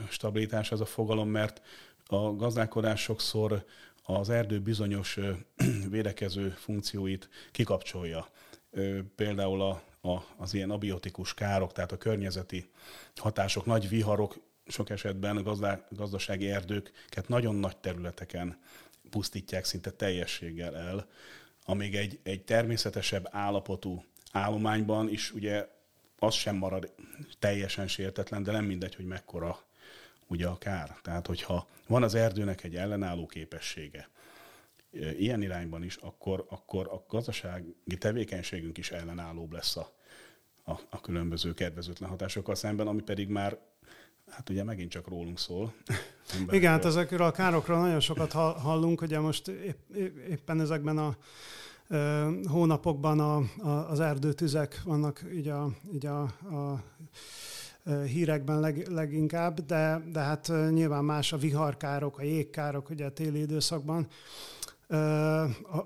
[0.09, 1.61] stabilitás, ez a fogalom, mert
[2.05, 3.65] a gazdálkodás sokszor
[4.03, 5.19] az erdő bizonyos
[5.89, 8.27] védekező funkcióit kikapcsolja.
[9.15, 12.69] Például a, a, az ilyen abiotikus károk, tehát a környezeti
[13.15, 18.59] hatások, nagy viharok sok esetben a gazdá, gazdasági erdőket nagyon nagy területeken
[19.09, 21.07] pusztítják szinte teljességgel el,
[21.69, 25.67] amíg egy, egy természetesebb állapotú állományban is ugye
[26.19, 26.93] az sem marad
[27.39, 29.59] teljesen sértetlen, de nem mindegy, hogy mekkora
[30.27, 30.97] ugye a kár.
[31.01, 34.09] Tehát, hogyha van az erdőnek egy ellenálló képessége,
[35.17, 39.93] ilyen irányban is, akkor, akkor a gazdasági tevékenységünk is ellenállóbb lesz a,
[40.63, 43.57] a, a különböző kedvezőtlen hatásokkal szemben, ami pedig már
[44.29, 45.73] Hát ugye megint csak rólunk szól.
[46.49, 49.95] Igen, hát ezekről a károkról nagyon sokat hallunk, ugye most épp,
[50.29, 51.15] éppen ezekben a
[52.47, 56.83] hónapokban a, a, az erdőtüzek vannak így a, így a, a
[58.05, 63.39] hírekben leg, leginkább, de, de hát nyilván más a viharkárok, a jégkárok ugye a téli
[63.39, 64.07] időszakban.
[64.87, 64.95] A,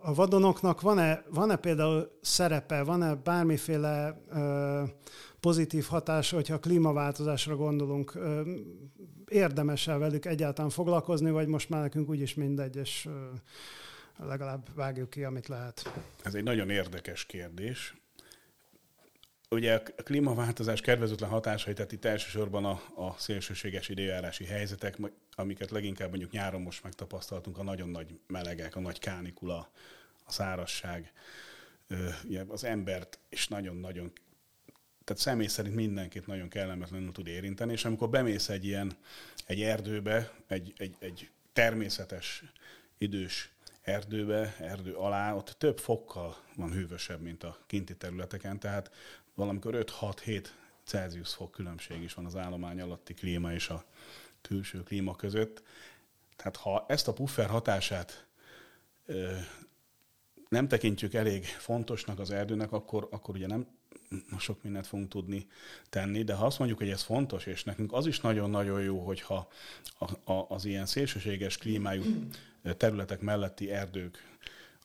[0.02, 4.22] a vadonoknak van-e, van-e például szerepe, van-e bármiféle
[5.44, 8.20] pozitív hatása, hogyha a klímaváltozásra gondolunk,
[9.28, 13.10] érdemes-e velük egyáltalán foglalkozni, vagy most már nekünk úgyis mindegy, és
[14.18, 15.94] legalább vágjuk ki, amit lehet?
[16.24, 17.96] Ez egy nagyon érdekes kérdés.
[19.50, 24.98] Ugye a klímaváltozás kedvezőtlen hatásai, tehát itt elsősorban a, a szélsőséges időjárási helyzetek,
[25.36, 29.72] amiket leginkább mondjuk nyáron most megtapasztaltunk, a nagyon nagy melegek, a nagy kánikula,
[30.26, 31.12] a szárasság,
[32.48, 34.12] az embert is nagyon-nagyon
[35.04, 38.98] tehát személy szerint mindenkit nagyon kellemetlenül tud érinteni, és amikor bemész egy ilyen,
[39.46, 42.44] egy erdőbe, egy, egy, egy természetes,
[42.98, 43.52] idős
[43.82, 48.92] erdőbe, erdő alá, ott több fokkal van hűvösebb, mint a kinti területeken, tehát
[49.34, 50.46] valamikor 5-6-7
[50.84, 53.86] Celsius fok különbség is van az állomány alatti klíma és a
[54.42, 55.64] külső klíma között.
[56.36, 58.26] Tehát ha ezt a puffer hatását
[59.06, 59.36] ö,
[60.50, 63.68] nem tekintjük elég fontosnak az erdőnek, akkor, akkor ugye nem
[64.40, 65.48] sok mindent fogunk tudni
[65.90, 69.48] tenni, de ha azt mondjuk, hogy ez fontos, és nekünk az is nagyon-nagyon jó, hogyha
[70.00, 72.04] a, a, az ilyen szélsőséges klímájú
[72.78, 74.32] területek melletti erdők,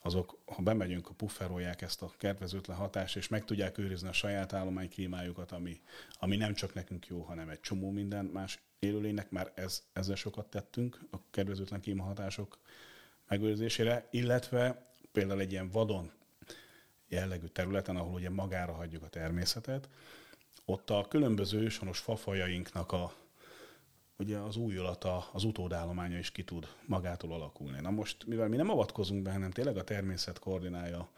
[0.02, 4.52] azok, ha bemegyünk, a pufferolják ezt a kedvezőtlen hatást, és meg tudják őrizni a saját
[4.52, 5.80] állomány klímájukat, ami,
[6.18, 10.46] ami nem csak nekünk jó, hanem egy csomó minden más élőlénynek, már ez, ezzel sokat
[10.46, 12.58] tettünk a kedvezőtlen klímahatások
[13.28, 16.12] megőrzésére, illetve például egy ilyen vadon
[17.08, 19.88] jellegű területen, ahol ugye magára hagyjuk a természetet,
[20.64, 23.12] ott a különböző ősonos fafajainknak a,
[24.16, 27.80] ugye az újulata, az utódállománya is ki tud magától alakulni.
[27.80, 31.08] Na most, mivel mi nem avatkozunk be, hanem tényleg a természet koordinálja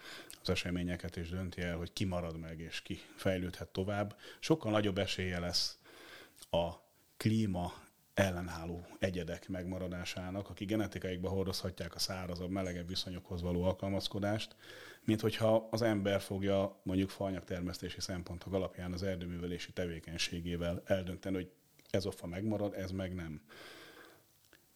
[0.43, 4.99] az eseményeket és dönti el, hogy ki marad meg és ki fejlődhet tovább, sokkal nagyobb
[4.99, 5.78] esélye lesz
[6.51, 6.70] a
[7.16, 7.72] klíma
[8.21, 14.57] ellenálló egyedek megmaradásának, akik genetikaikba hordozhatják a szárazabb, melegebb viszonyokhoz való alkalmazkodást,
[15.05, 21.51] mint hogyha az ember fogja mondjuk termesztési szempontok alapján az erdőművelési tevékenységével eldönteni, hogy
[21.91, 23.41] ez a fa megmarad, ez meg nem.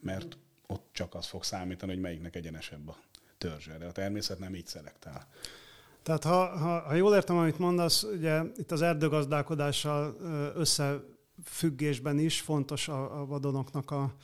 [0.01, 2.97] mert ott csak az fog számítani, hogy melyiknek egyenesebb a
[3.39, 3.79] törzse.
[3.79, 5.29] De a természet nem így szelektál.
[6.03, 10.17] Tehát ha, ha, ha jól értem, amit mondasz, ugye itt az erdőgazdálkodással
[11.41, 14.14] összefüggésben is fontos a, a vadonoknak a,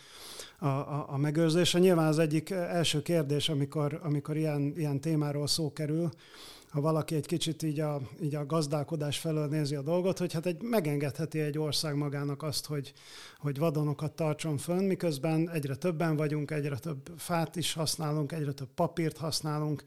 [0.58, 0.68] a,
[1.08, 1.78] a megőrzése.
[1.78, 6.10] Nyilván az egyik első kérdés, amikor, amikor ilyen, ilyen témáról szó kerül,
[6.70, 10.46] ha valaki egy kicsit így a, így a gazdálkodás felől nézi a dolgot, hogy hát
[10.46, 12.92] egy, megengedheti egy ország magának azt, hogy,
[13.38, 18.70] hogy vadonokat tartson fönn, miközben egyre többen vagyunk, egyre több fát is használunk, egyre több
[18.74, 19.82] papírt használunk,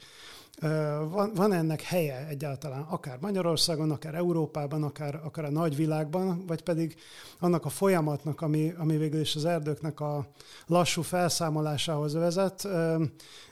[1.09, 6.95] van, van ennek helye egyáltalán, akár Magyarországon, akár Európában, akár, akár a nagyvilágban, vagy pedig
[7.39, 10.27] annak a folyamatnak, ami, ami végül is az erdőknek a
[10.65, 12.67] lassú felszámolásához vezet,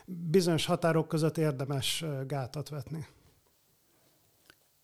[0.04, 3.06] bizonyos határok között érdemes gátat vetni.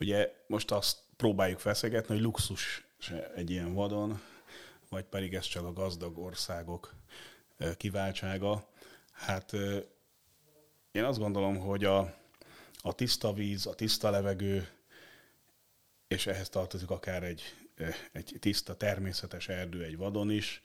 [0.01, 4.21] Ugye most azt próbáljuk feszegetni, hogy luxus se egy ilyen vadon,
[4.89, 6.95] vagy pedig ez csak a gazdag országok
[7.77, 8.65] kiváltsága.
[9.13, 9.53] Hát
[10.99, 12.15] én azt gondolom, hogy a,
[12.83, 14.69] a tiszta víz, a tiszta levegő,
[16.09, 17.43] és ehhez tartozik akár egy,
[18.13, 20.63] egy tiszta természetes erdő egy vadon is,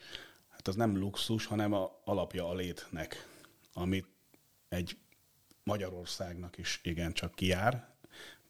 [0.49, 3.27] hát az nem luxus, hanem a alapja a létnek,
[3.73, 4.07] amit
[4.69, 4.97] egy
[5.63, 7.87] Magyarországnak is igencsak kijár,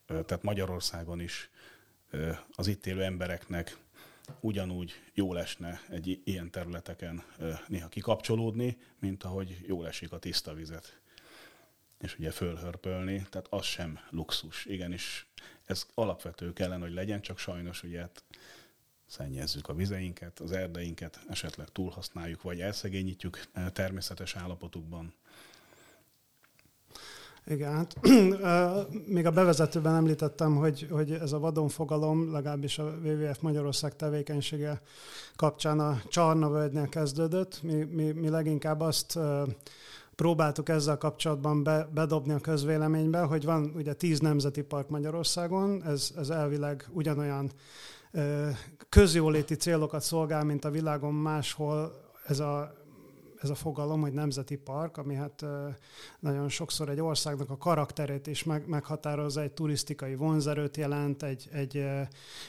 [0.06, 1.50] tehát Magyarországon is
[2.52, 3.78] az itt élő embereknek
[4.40, 7.24] ugyanúgy jó lesne egy ilyen területeken
[7.68, 11.02] néha kikapcsolódni, mint ahogy jó esik a tiszta vizet
[12.04, 14.66] és ugye fölhörpölni, tehát az sem luxus.
[14.66, 15.28] Igenis,
[15.66, 18.24] ez alapvető kellene, hogy legyen, csak sajnos ugye hát
[19.08, 23.42] szennyezzük a vizeinket, az erdeinket, esetleg túlhasználjuk, vagy elszegényítjük
[23.74, 25.14] természetes állapotukban.
[27.46, 27.96] Igen, hát
[29.16, 34.82] még a bevezetőben említettem, hogy, hogy ez a vadonfogalom, legalábbis a WWF Magyarország tevékenysége
[35.36, 37.62] kapcsán a Csarnavölgynél kezdődött.
[37.62, 39.20] Mi, mi, mi leginkább azt
[40.16, 46.12] próbáltuk ezzel kapcsolatban be, bedobni a közvéleménybe, hogy van ugye tíz nemzeti park Magyarországon, ez,
[46.18, 47.52] ez elvileg ugyanolyan
[48.90, 52.74] közjóléti célokat szolgál, mint a világon máshol ez a
[53.44, 55.46] ez a fogalom, hogy nemzeti park, ami hát
[56.20, 61.86] nagyon sokszor egy országnak a karakterét is meg, meghatározza, egy turisztikai vonzerőt jelent, egy, egy,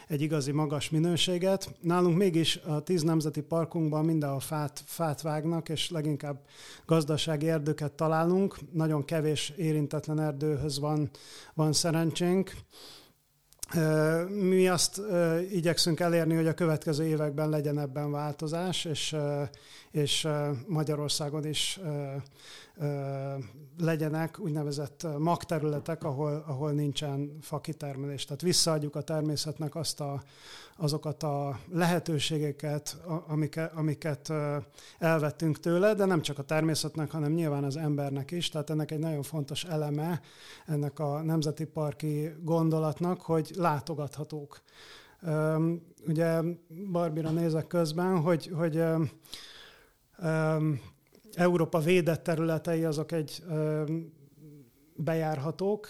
[0.08, 1.74] egy igazi magas minőséget.
[1.80, 6.44] Nálunk mégis a tíz nemzeti parkunkban mindenhol fát, fát vágnak, és leginkább
[6.86, 8.56] gazdasági erdőket találunk.
[8.72, 11.10] Nagyon kevés érintetlen erdőhöz van,
[11.54, 12.52] van szerencsénk.
[14.28, 15.00] Mi azt
[15.50, 19.16] igyekszünk elérni, hogy a következő években legyen ebben változás, és,
[19.94, 20.28] és
[20.66, 21.80] Magyarországon is
[23.78, 28.24] legyenek úgynevezett magterületek, ahol, ahol nincsen fakitermelés.
[28.24, 30.22] Tehát visszaadjuk a természetnek azt a,
[30.76, 34.32] azokat a lehetőségeket, amiket, amiket
[34.98, 38.48] elvettünk tőle, de nem csak a természetnek, hanem nyilván az embernek is.
[38.48, 40.20] Tehát ennek egy nagyon fontos eleme
[40.66, 44.60] ennek a nemzeti parki gondolatnak, hogy látogathatók.
[46.06, 46.40] Ugye
[46.92, 48.82] Barbira nézek közben, hogy, hogy
[51.34, 53.42] Európa védett területei azok egy
[54.96, 55.88] bejárhatók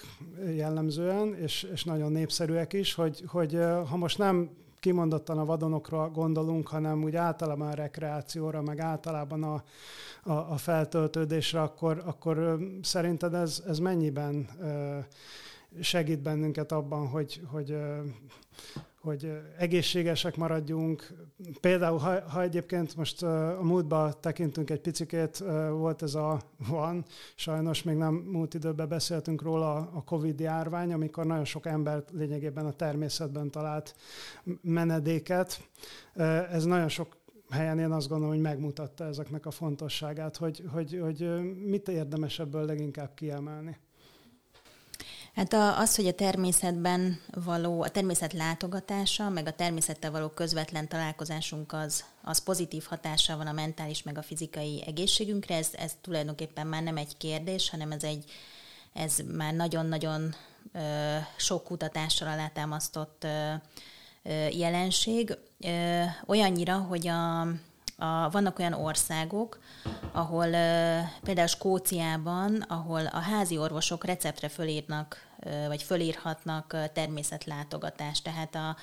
[0.55, 3.59] jellemzően, és, és nagyon népszerűek is, hogy, hogy
[3.89, 4.51] ha most nem
[4.81, 9.63] kimondottan a vadonokra gondolunk, hanem úgy általában a rekreációra, meg általában a,
[10.23, 14.49] a, a feltöltődésre, akkor, akkor szerinted ez, ez mennyiben
[15.81, 17.77] segít bennünket abban, hogy, hogy
[19.05, 21.15] hogy egészségesek maradjunk.
[21.61, 25.39] Például, ha, ha egyébként most a múltba tekintünk egy picikét,
[25.71, 31.27] volt ez a van, sajnos még nem múlt időben beszéltünk róla a Covid járvány, amikor
[31.27, 33.95] nagyon sok ember lényegében a természetben talált
[34.63, 35.69] menedéket.
[36.51, 37.17] Ez nagyon sok
[37.51, 41.29] helyen én azt gondolom, hogy megmutatta ezeknek a fontosságát, hogy, hogy, hogy
[41.67, 43.77] mit érdemes ebből leginkább kiemelni.
[45.35, 50.89] Hát a, az, hogy a természetben való, a természet látogatása, meg a természettel való közvetlen
[50.89, 56.67] találkozásunk az, az pozitív hatással van a mentális, meg a fizikai egészségünkre, ez, ez tulajdonképpen
[56.67, 58.25] már nem egy kérdés, hanem ez egy,
[58.93, 60.35] ez már nagyon-nagyon
[60.73, 63.53] ö, sok kutatással alátámasztott ö,
[64.23, 65.37] ö, jelenség.
[65.61, 67.47] Ö, olyannyira, hogy a,
[67.97, 69.59] a, vannak olyan országok,
[70.13, 70.51] ahol
[71.23, 75.27] például Skóciában, ahol a házi orvosok receptre fölírnak,
[75.69, 78.77] vagy fölírhatnak természetlátogatást, tehát a,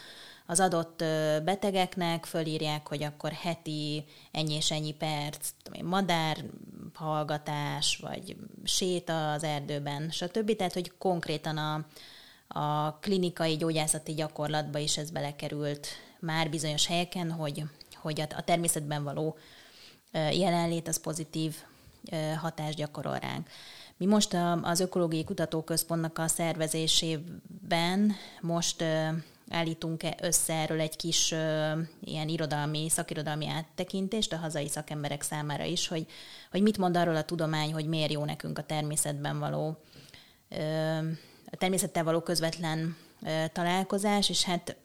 [0.45, 1.03] az adott
[1.43, 5.49] betegeknek fölírják, hogy akkor heti ennyi és ennyi perc,
[5.83, 6.37] madár
[6.93, 10.55] hallgatás, vagy séta az erdőben, stb.
[10.55, 11.85] Tehát, hogy konkrétan a,
[12.59, 15.87] a klinikai gyógyászati gyakorlatba is ez belekerült
[16.19, 17.63] már bizonyos helyeken, hogy,
[18.01, 19.37] hogy a, természetben való
[20.13, 21.55] jelenlét az pozitív
[22.37, 23.47] hatást gyakorol ránk.
[23.97, 28.83] Mi most az Ökológiai Kutatóközpontnak a szervezésében most
[29.49, 31.31] állítunk össze erről egy kis
[32.01, 36.05] ilyen irodalmi, szakirodalmi áttekintést a hazai szakemberek számára is, hogy,
[36.51, 39.77] hogy mit mond arról a tudomány, hogy miért jó nekünk a természetben való,
[41.51, 42.97] a természettel való közvetlen
[43.53, 44.75] találkozás, és hát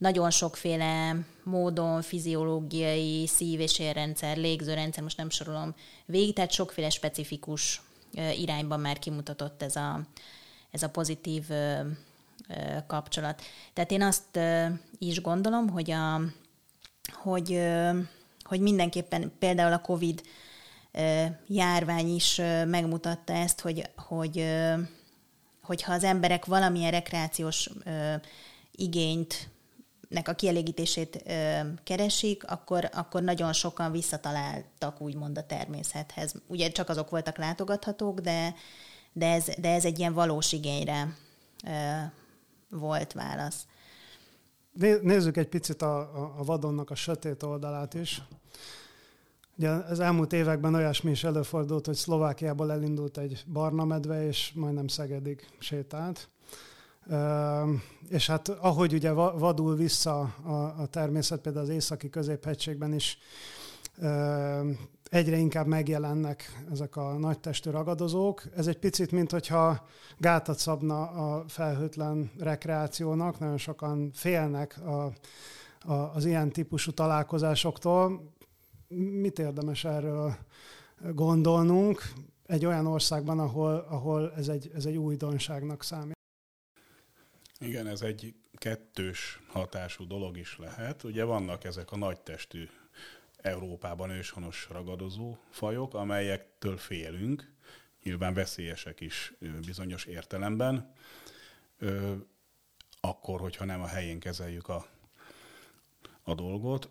[0.00, 5.74] nagyon sokféle módon, fiziológiai, szív- és érrendszer, légzőrendszer, most nem sorolom
[6.06, 7.82] végig, tehát sokféle specifikus
[8.38, 10.00] irányban már kimutatott ez a,
[10.70, 11.44] ez a pozitív
[12.86, 13.42] kapcsolat.
[13.72, 14.38] Tehát én azt
[14.98, 16.20] is gondolom, hogy, a,
[17.12, 17.60] hogy,
[18.42, 20.22] hogy mindenképpen például a COVID
[21.46, 24.44] járvány is megmutatta ezt, hogy, hogy
[25.62, 27.70] hogyha az emberek valamilyen rekreációs
[28.72, 29.48] igényt
[30.10, 36.34] nek a kielégítését ö, keresik, akkor, akkor nagyon sokan visszataláltak úgymond a természethez.
[36.46, 38.54] Ugye csak azok voltak látogathatók, de,
[39.12, 41.16] de, ez, de ez egy ilyen valós igényre
[41.66, 41.70] ö,
[42.68, 43.66] volt válasz.
[45.02, 45.98] Nézzük egy picit a,
[46.38, 48.22] a, vadonnak a sötét oldalát is.
[49.56, 54.88] Ugye az elmúlt években olyasmi is előfordult, hogy Szlovákiából elindult egy barna medve, és majdnem
[54.88, 56.28] Szegedig sétált.
[58.08, 60.20] És hát ahogy ugye vadul vissza
[60.78, 63.18] a, természet, például az északi középhegységben is
[65.10, 68.42] egyre inkább megjelennek ezek a nagy testű ragadozók.
[68.56, 69.86] Ez egy picit, mint hogyha
[70.18, 73.38] gátat szabna a felhőtlen rekreációnak.
[73.38, 75.12] Nagyon sokan félnek a,
[75.92, 78.32] a, az ilyen típusú találkozásoktól.
[79.20, 80.34] Mit érdemes erről
[81.12, 82.02] gondolnunk
[82.46, 86.18] egy olyan országban, ahol, ahol ez, egy, ez egy újdonságnak számít?
[87.62, 91.04] Igen, ez egy kettős hatású dolog is lehet.
[91.04, 92.68] Ugye vannak ezek a nagy testű
[93.36, 97.52] Európában őshonos ragadozó fajok, amelyektől félünk,
[98.02, 99.32] nyilván veszélyesek is
[99.64, 100.92] bizonyos értelemben,
[103.00, 104.86] akkor, hogyha nem a helyén kezeljük a,
[106.22, 106.88] a dolgot.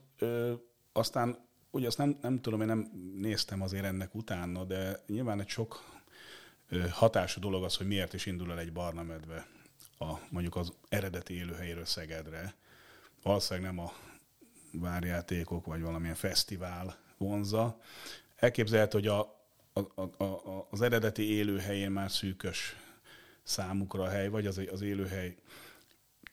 [0.91, 1.37] Aztán,
[1.71, 5.99] ugye azt nem, nem tudom, én nem néztem azért ennek utána, de nyilván egy sok
[6.89, 9.47] hatású dolog az, hogy miért is indul el egy barna medve
[9.99, 12.53] a, mondjuk az eredeti élőhelyéről Szegedre.
[13.23, 13.93] Valószínűleg nem a
[14.71, 17.79] várjátékok, vagy valamilyen fesztivál vonza.
[18.35, 19.19] Elképzelhető, hogy a,
[19.73, 22.75] a, a, a, az eredeti élőhelyén már szűkös
[23.43, 25.35] számukra a hely, vagy az, az élőhely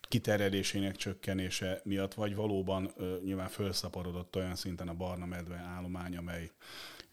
[0.01, 6.51] kiterjedésének csökkenése miatt, vagy valóban ö, nyilván felszaporodott olyan szinten a barna medve állomány, amely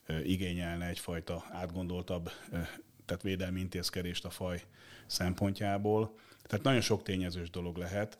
[0.06, 2.58] ö, igényelne egyfajta átgondoltabb, ö,
[3.06, 4.64] tehát védelmi intézkedést a faj
[5.06, 6.16] szempontjából.
[6.44, 8.18] Tehát nagyon sok tényezős dolog lehet.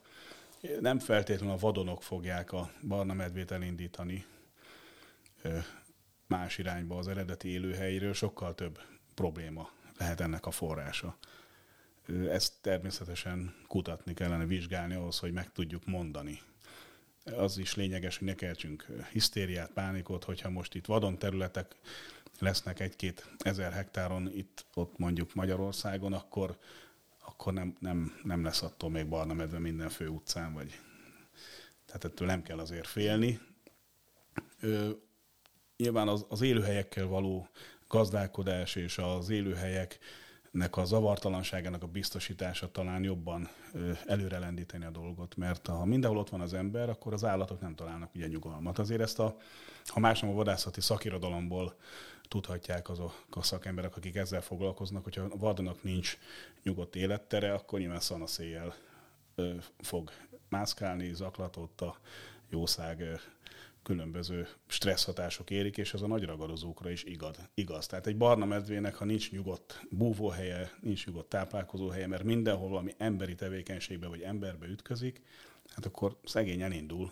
[0.80, 4.26] Nem feltétlenül a vadonok fogják a barna medvét elindítani
[6.28, 8.80] más irányba az eredeti élőhelyéről, sokkal több
[9.16, 11.18] probléma lehet ennek a forrása.
[12.30, 16.42] Ezt természetesen kutatni kellene, vizsgálni ahhoz, hogy meg tudjuk mondani.
[17.24, 21.76] Az is lényeges, hogy ne keltsünk hisztériát, pánikot, hogyha most itt vadon területek
[22.40, 26.58] lesznek egy-két ezer hektáron itt, ott mondjuk Magyarországon, akkor
[27.26, 30.80] akkor nem, nem, nem lesz attól még barna medve minden fő utcán, vagy
[31.86, 33.40] tehát ettől nem kell azért félni.
[34.60, 34.90] Ö,
[35.78, 37.48] nyilván az, az élőhelyekkel való
[37.88, 45.68] gazdálkodás és az élőhelyeknek a zavartalanságának a biztosítása talán jobban ö, előrelendíteni a dolgot, mert
[45.68, 48.80] ha mindenhol ott van az ember, akkor az állatok nem találnak ugye nyugalmat.
[48.80, 49.38] Azért ezt a,
[49.86, 51.76] ha más nem a vadászati szakirodalomból
[52.34, 56.18] tudhatják azok a szakemberek, akik ezzel foglalkoznak, hogyha a vadnak nincs
[56.64, 58.76] nyugodt élettere, akkor nyilván szanaszéjjel
[59.80, 60.12] fog
[60.50, 61.98] mászkálni, zaklatott a
[62.50, 63.22] jószág
[63.84, 67.38] különböző stresszhatások érik, és ez a nagy ragadozókra is igaz.
[67.54, 67.88] igaz.
[67.88, 73.36] Tehát egy barna medvének, ha nincs nyugodt búvóhelye, nincs nyugodt táplálkozóhelye, mert mindenhol valami emberi
[73.36, 75.22] tevékenységbe vagy emberbe ütközik,
[75.76, 77.12] hát akkor szegény elindul.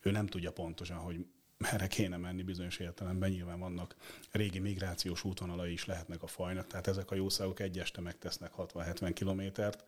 [0.00, 1.26] Ő nem tudja pontosan, hogy
[1.58, 3.30] merre kéne menni bizonyos értelemben.
[3.30, 3.96] Nyilván vannak
[4.30, 9.10] régi migrációs útvonalai is lehetnek a fajnak, tehát ezek a jószágok egy este megtesznek 60-70
[9.14, 9.84] kilométert,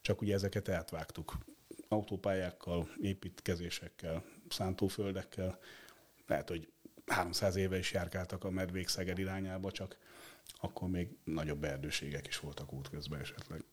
[0.00, 1.38] csak ugye ezeket átvágtuk
[1.88, 5.58] autópályákkal, építkezésekkel, szántóföldekkel.
[6.26, 6.68] Lehet, hogy
[7.06, 9.96] 300 éve is járkáltak a medvék Szeged irányába, csak
[10.60, 13.64] akkor még nagyobb erdőségek is voltak útközben esetleg.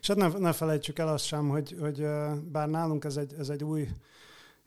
[0.00, 2.06] És hát ne, ne felejtsük el azt sem, hogy, hogy
[2.42, 3.88] bár nálunk ez egy, ez egy új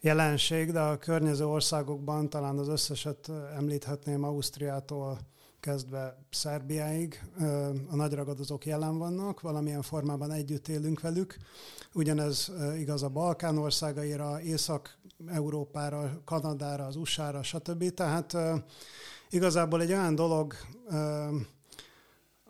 [0.01, 5.19] jelenség, de a környező országokban talán az összeset említhetném Ausztriától
[5.59, 7.23] kezdve Szerbiáig
[7.89, 11.37] a nagyragadozók jelen vannak, valamilyen formában együtt élünk velük.
[11.93, 17.93] Ugyanez igaz a Balkán országaira, Észak-Európára, Kanadára, az USA-ra, stb.
[17.93, 18.37] Tehát
[19.29, 20.53] igazából egy olyan dolog,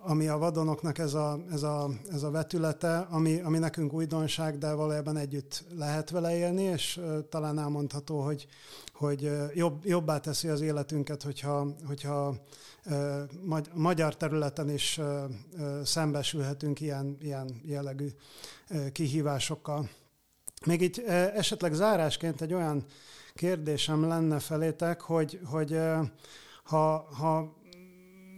[0.03, 4.73] ami a vadonoknak ez a, ez a, ez a vetülete, ami, ami nekünk újdonság, de
[4.73, 8.47] valójában együtt lehet vele élni, és uh, talán elmondható, hogy,
[8.93, 12.35] hogy jobb, jobbá teszi az életünket, hogyha, hogyha
[12.85, 15.05] uh, magyar területen is uh,
[15.83, 18.07] szembesülhetünk ilyen, ilyen jellegű
[18.91, 19.89] kihívásokkal.
[20.65, 21.03] Még így
[21.35, 22.85] esetleg zárásként egy olyan
[23.33, 25.79] kérdésem lenne felétek, hogy, hogy
[26.63, 27.60] ha, ha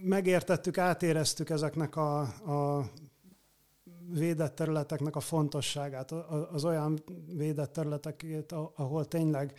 [0.04, 2.90] megértettük, átéreztük ezeknek a, a
[4.10, 6.12] védett területeknek a fontosságát,
[6.52, 7.02] az olyan
[7.36, 9.52] védett területeket, ahol tényleg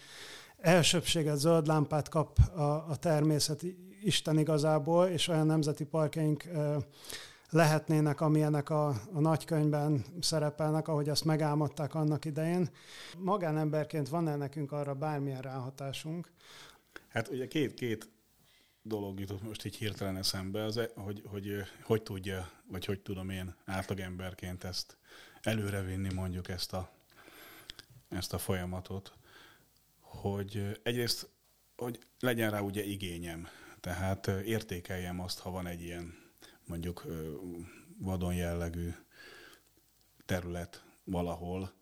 [0.57, 3.65] elsőbséget, zöld lámpát kap a, a természet
[4.01, 6.43] Isten igazából, és olyan nemzeti parkjaink
[7.49, 12.69] lehetnének, amilyenek a, a nagykönyvben szerepelnek, ahogy azt megálmodták annak idején.
[13.17, 16.31] Magánemberként van-e nekünk arra bármilyen ráhatásunk?
[17.09, 18.14] Hát ugye két, két
[18.87, 23.29] dolog jutott most így hirtelen eszembe, az, e, hogy, hogy hogy tudja, vagy hogy tudom
[23.29, 24.97] én átlagemberként ezt
[25.41, 26.91] előrevinni mondjuk ezt a,
[28.09, 29.13] ezt a folyamatot,
[29.99, 31.29] hogy egyrészt,
[31.75, 33.47] hogy legyen rá ugye igényem,
[33.79, 36.13] tehát értékeljem azt, ha van egy ilyen
[36.65, 37.05] mondjuk
[37.97, 38.89] vadon jellegű
[40.25, 41.73] terület valahol,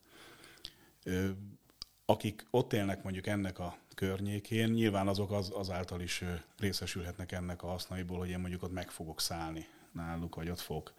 [2.14, 6.24] akik ott élnek mondjuk ennek a környékén, nyilván azok az, azáltal is
[6.58, 10.94] részesülhetnek ennek a hasznaiból, hogy én mondjuk ott meg fogok szállni náluk, vagy ott fogok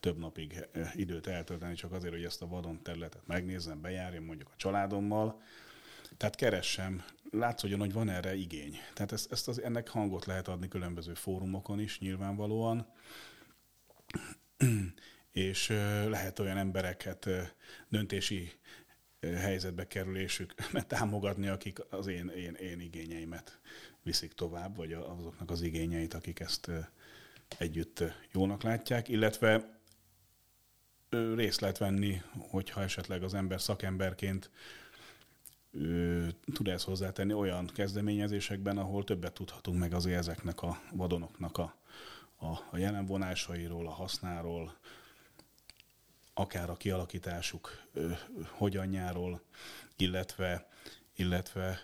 [0.00, 4.56] több napig időt eltölteni, csak azért, hogy ezt a vadon területet megnézzem, bejárjam mondjuk a
[4.56, 5.42] családommal.
[6.16, 8.78] Tehát keressem, látszódjon, hogy van erre igény.
[8.94, 12.86] Tehát ezt, ezt az, ennek hangot lehet adni különböző fórumokon is nyilvánvalóan,
[15.32, 15.68] és
[16.08, 17.28] lehet olyan embereket,
[17.88, 18.52] döntési
[19.36, 20.54] helyzetbe kerülésük
[20.86, 23.58] támogatni, akik az én, én, én igényeimet
[24.02, 26.70] viszik tovább, vagy azoknak az igényeit, akik ezt
[27.58, 29.80] együtt jónak látják, illetve
[31.34, 34.50] részt lehet venni, hogyha esetleg az ember szakemberként
[36.54, 41.76] tud ezt hozzátenni olyan kezdeményezésekben, ahol többet tudhatunk meg azért ezeknek a vadonoknak a,
[42.36, 44.76] a, a jelenvonásairól, a hasznáról,
[46.34, 48.10] akár a kialakításuk ö,
[48.50, 49.42] hogyanjáról,
[49.96, 50.68] illetve,
[51.14, 51.78] illetve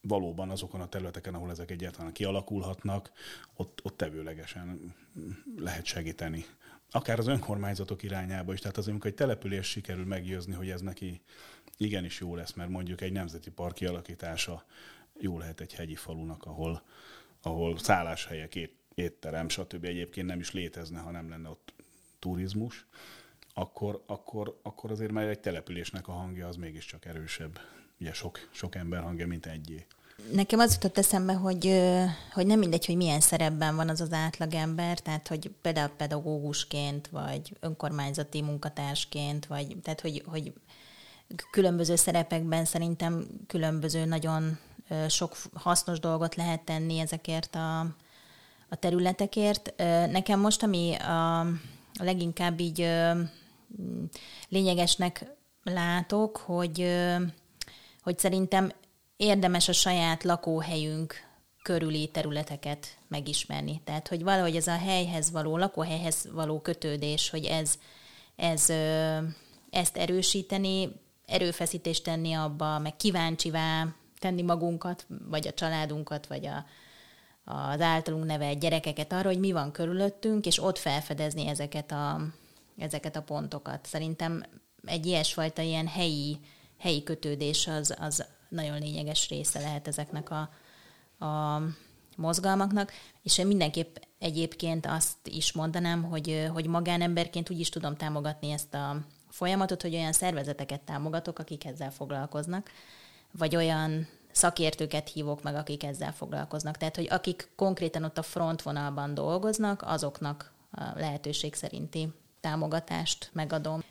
[0.00, 3.10] valóban azokon a területeken, ahol ezek egyáltalán kialakulhatnak,
[3.54, 4.94] ott, ott tevőlegesen
[5.56, 6.44] lehet segíteni.
[6.90, 8.60] Akár az önkormányzatok irányába is.
[8.60, 11.20] Tehát az, amikor egy település sikerül meggyőzni, hogy ez neki
[11.76, 14.64] igenis jó lesz, mert mondjuk egy nemzeti park kialakítása
[15.18, 16.82] jó lehet egy hegyi falunak, ahol,
[17.42, 18.54] ahol szálláshelyek,
[18.94, 19.84] étterem, stb.
[19.84, 21.72] egyébként nem is létezne, ha nem lenne ott
[22.18, 22.86] turizmus
[23.54, 27.58] akkor, akkor, akkor azért már egy településnek a hangja az mégiscsak erősebb.
[28.00, 29.86] Ugye sok, sok ember hangja, mint egyé.
[30.32, 31.82] Nekem az jutott eszembe, hogy,
[32.32, 37.56] hogy nem mindegy, hogy milyen szerepben van az az átlagember, tehát hogy például pedagógusként, vagy
[37.60, 40.52] önkormányzati munkatársként, vagy tehát hogy, hogy
[41.50, 44.58] különböző szerepekben szerintem különböző nagyon
[45.08, 47.80] sok hasznos dolgot lehet tenni ezekért a,
[48.68, 49.72] a területekért.
[50.10, 51.46] Nekem most, ami a,
[51.98, 52.88] leginkább így
[54.48, 55.24] lényegesnek
[55.62, 56.86] látok, hogy,
[58.02, 58.72] hogy szerintem
[59.16, 61.14] érdemes a saját lakóhelyünk
[61.62, 63.80] körüli területeket megismerni.
[63.84, 67.78] Tehát, hogy valahogy ez a helyhez való, lakóhelyhez való kötődés, hogy ez,
[68.36, 68.68] ez
[69.70, 70.88] ezt erősíteni,
[71.26, 73.86] erőfeszítést tenni abba, meg kíváncsivá
[74.18, 76.64] tenni magunkat, vagy a családunkat, vagy a,
[77.50, 82.20] az általunk nevelt gyerekeket arra, hogy mi van körülöttünk, és ott felfedezni ezeket a,
[82.78, 83.86] ezeket a pontokat.
[83.86, 84.44] Szerintem
[84.84, 86.38] egy ilyesfajta ilyen helyi,
[86.78, 90.50] helyi kötődés az, az nagyon lényeges része lehet ezeknek a,
[91.26, 91.62] a
[92.16, 92.92] mozgalmaknak,
[93.22, 98.74] és én mindenképp egyébként azt is mondanám, hogy, hogy magánemberként úgy is tudom támogatni ezt
[98.74, 98.96] a
[99.28, 102.70] folyamatot, hogy olyan szervezeteket támogatok, akik ezzel foglalkoznak,
[103.30, 106.76] vagy olyan szakértőket hívok meg, akik ezzel foglalkoznak.
[106.76, 112.08] Tehát, hogy akik konkrétan ott a frontvonalban dolgoznak, azoknak a lehetőség szerinti
[112.40, 113.82] támogatást megadom.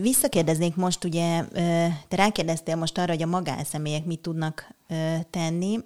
[0.00, 1.44] Visszakérdeznék most, ugye,
[2.08, 4.74] te rákérdeztél most arra, hogy a magánszemélyek mit tudnak
[5.30, 5.78] tenni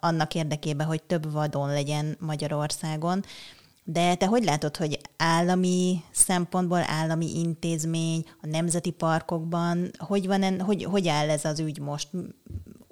[0.00, 3.24] annak érdekében, hogy több vadon legyen Magyarországon.
[3.84, 10.60] De te hogy látod, hogy állami szempontból, állami intézmény, a nemzeti parkokban, hogy, van en,
[10.60, 12.08] hogy, hogy áll ez az ügy most?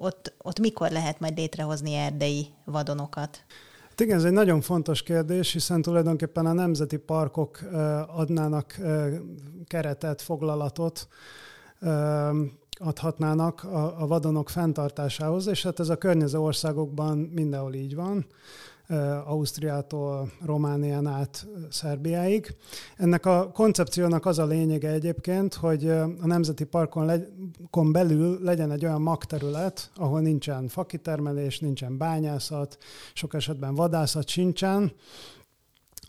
[0.01, 3.43] Ott, ott mikor lehet majd létrehozni erdei vadonokat?
[3.97, 7.59] Igen, ez egy nagyon fontos kérdés, hiszen tulajdonképpen a nemzeti parkok
[8.07, 8.77] adnának
[9.67, 11.07] keretet, foglalatot,
[12.73, 18.25] adhatnának a, a vadonok fenntartásához, és hát ez a környező országokban mindenhol így van.
[19.25, 22.55] Ausztriától Románián át Szerbiáig.
[22.97, 27.27] Ennek a koncepciónak az a lényege egyébként, hogy a Nemzeti Parkon le-
[27.91, 32.77] belül legyen egy olyan magterület, ahol nincsen fakitermelés, nincsen bányászat,
[33.13, 34.91] sok esetben vadászat sincsen,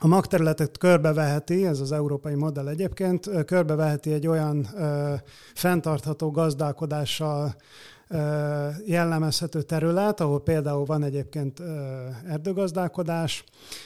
[0.03, 5.14] a magterületet körbeveheti, ez az európai modell egyébként, körbeveheti egy olyan ö,
[5.55, 7.55] fenntartható gazdálkodással
[8.86, 11.62] jellemezhető terület, ahol például van egyébként
[12.26, 13.44] erdőgazdálkodás,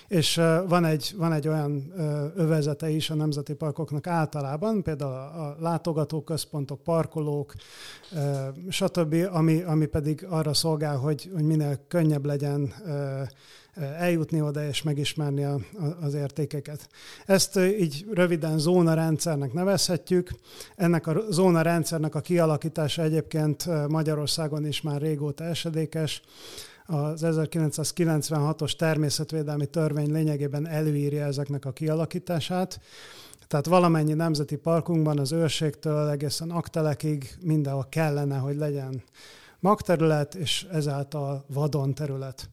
[0.09, 1.93] és van egy, van egy olyan
[2.37, 7.55] övezete is a nemzeti parkoknak általában, például a látogatóközpontok, parkolók,
[8.69, 12.73] stb., ami, ami pedig arra szolgál, hogy, hogy minél könnyebb legyen
[13.99, 16.89] eljutni oda és megismerni a, a, az értékeket.
[17.27, 20.31] Ezt így röviden zónarendszernek nevezhetjük.
[20.77, 26.23] Ennek a zónarendszernek a kialakítása egyébként Magyarországon is már régóta esedékes.
[26.87, 32.81] Az 1996-os természetvédelmi törvény lényegében előírja ezeknek a kialakítását.
[33.47, 39.03] Tehát valamennyi nemzeti parkunkban az őrségtől egészen aktelekig mindenhol kellene, hogy legyen
[39.61, 42.49] magterület, és ezáltal vadon terület.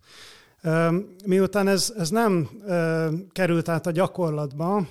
[1.25, 2.49] Miután ez, ez nem
[3.31, 4.87] került át a gyakorlatba,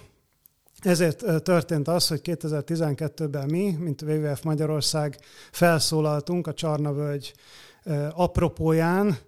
[0.80, 5.18] ezért történt az, hogy 2012-ben mi, mint WWF Magyarország
[5.50, 7.34] felszólaltunk a Csarnavölgy
[8.12, 9.18] apropóján,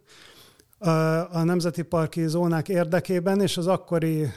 [1.30, 4.32] a nemzeti parki zónák érdekében, és az akkori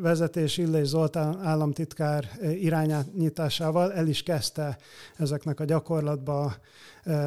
[0.00, 2.30] vezetés Illés Zoltán államtitkár
[2.60, 4.78] irányításával el is kezdte
[5.16, 6.54] ezeknek a gyakorlatba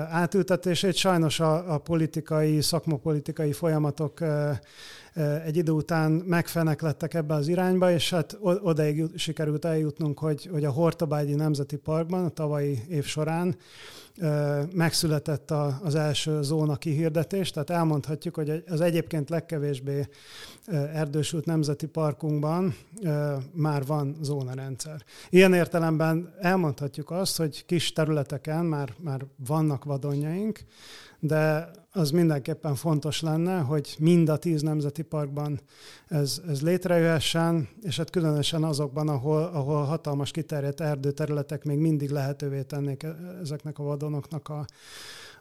[0.09, 0.95] átültetését.
[0.95, 4.20] Sajnos a, a politikai, szakmapolitikai folyamatok
[5.45, 10.72] egy idő után megfeneklettek ebbe az irányba, és hát odaig sikerült eljutnunk, hogy, hogy a
[10.72, 13.55] Hortobágyi Nemzeti Parkban a tavalyi év során
[14.74, 20.07] megszületett a, az első zóna kihirdetés, tehát elmondhatjuk, hogy az egyébként legkevésbé
[20.93, 22.76] erdősült nemzeti parkunkban
[23.51, 25.03] már van zónarendszer.
[25.30, 30.59] Ilyen értelemben elmondhatjuk azt, hogy kis területeken már, már vannak vadonjaink,
[31.26, 35.59] de az mindenképpen fontos lenne, hogy mind a tíz nemzeti parkban
[36.07, 42.61] ez, ez létrejöhessen, és hát különösen azokban, ahol, ahol hatalmas kiterjedt erdőterületek még mindig lehetővé
[42.61, 44.65] tennék e, ezeknek a vadonoknak a,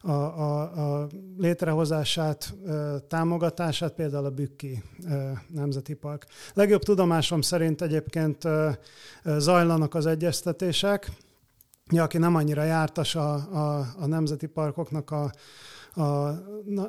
[0.00, 0.60] a, a,
[1.02, 1.08] a
[1.38, 2.54] létrehozását,
[3.08, 4.82] támogatását, például a Bükki
[5.48, 6.26] Nemzeti Park.
[6.54, 8.48] Legjobb tudomásom szerint egyébként
[9.24, 11.10] zajlanak az egyeztetések,
[11.90, 15.30] ja, aki nem annyira jártas a, a, a nemzeti parkoknak a,
[15.94, 16.30] a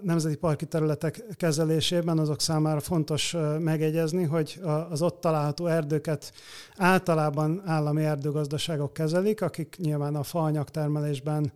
[0.01, 6.33] nemzeti parki területek kezelésében, azok számára fontos megegyezni, hogy az ott található erdőket
[6.77, 11.51] általában állami erdőgazdaságok kezelik, akik nyilván a faanyagtermelésben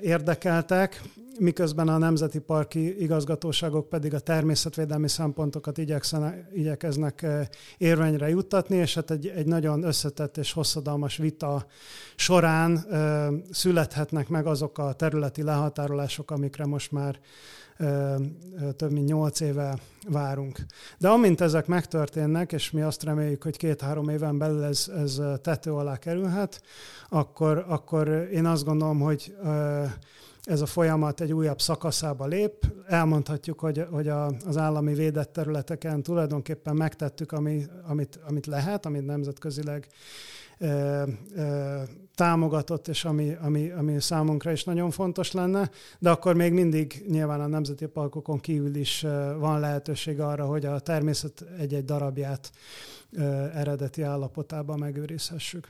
[0.00, 1.02] érdekeltek,
[1.38, 5.78] miközben a nemzeti parki igazgatóságok pedig a természetvédelmi szempontokat
[6.52, 7.26] igyekeznek
[7.78, 11.66] érvényre juttatni, és hát egy, egy nagyon összetett és hosszadalmas vita
[12.16, 12.86] során
[13.50, 17.18] születhetnek meg azok a területi lehatárolások, amikre most már
[18.76, 19.78] több mint nyolc éve
[20.08, 20.58] várunk.
[20.98, 25.72] De amint ezek megtörténnek, és mi azt reméljük, hogy két-három éven belül ez, ez tető
[25.72, 26.62] alá kerülhet,
[27.08, 29.36] akkor, akkor én azt gondolom, hogy
[30.42, 32.66] ez a folyamat egy újabb szakaszába lép.
[32.86, 39.06] Elmondhatjuk, hogy, hogy a, az állami védett területeken tulajdonképpen megtettük, ami, amit, amit lehet, amit
[39.06, 39.86] nemzetközileg
[40.58, 41.06] e, e,
[42.14, 47.40] támogatott, és ami, ami, ami számunkra is nagyon fontos lenne, de akkor még mindig nyilván
[47.40, 49.00] a nemzeti parkokon kívül is
[49.38, 52.50] van lehetőség arra, hogy a természet egy-egy darabját
[53.54, 55.68] eredeti állapotában megőrizhessük.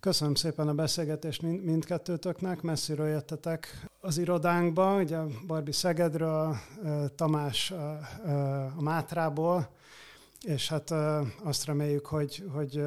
[0.00, 6.56] Köszönöm szépen a beszélgetést mind, mindkettőtöknek, messziről jöttetek az irodánkba, ugye Barbi Szegedről,
[7.14, 7.70] Tamás
[8.76, 9.68] a Mátrából,
[10.44, 10.94] és hát
[11.44, 12.82] azt reméljük, hogy, hogy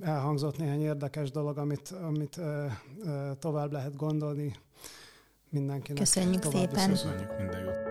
[0.00, 2.40] elhangzott néhány érdekes dolog, amit, amit
[3.38, 4.56] tovább lehet gondolni
[5.48, 5.98] mindenkinek.
[5.98, 6.88] Köszönjük szépen.
[6.88, 7.87] Köszönjük minden jót.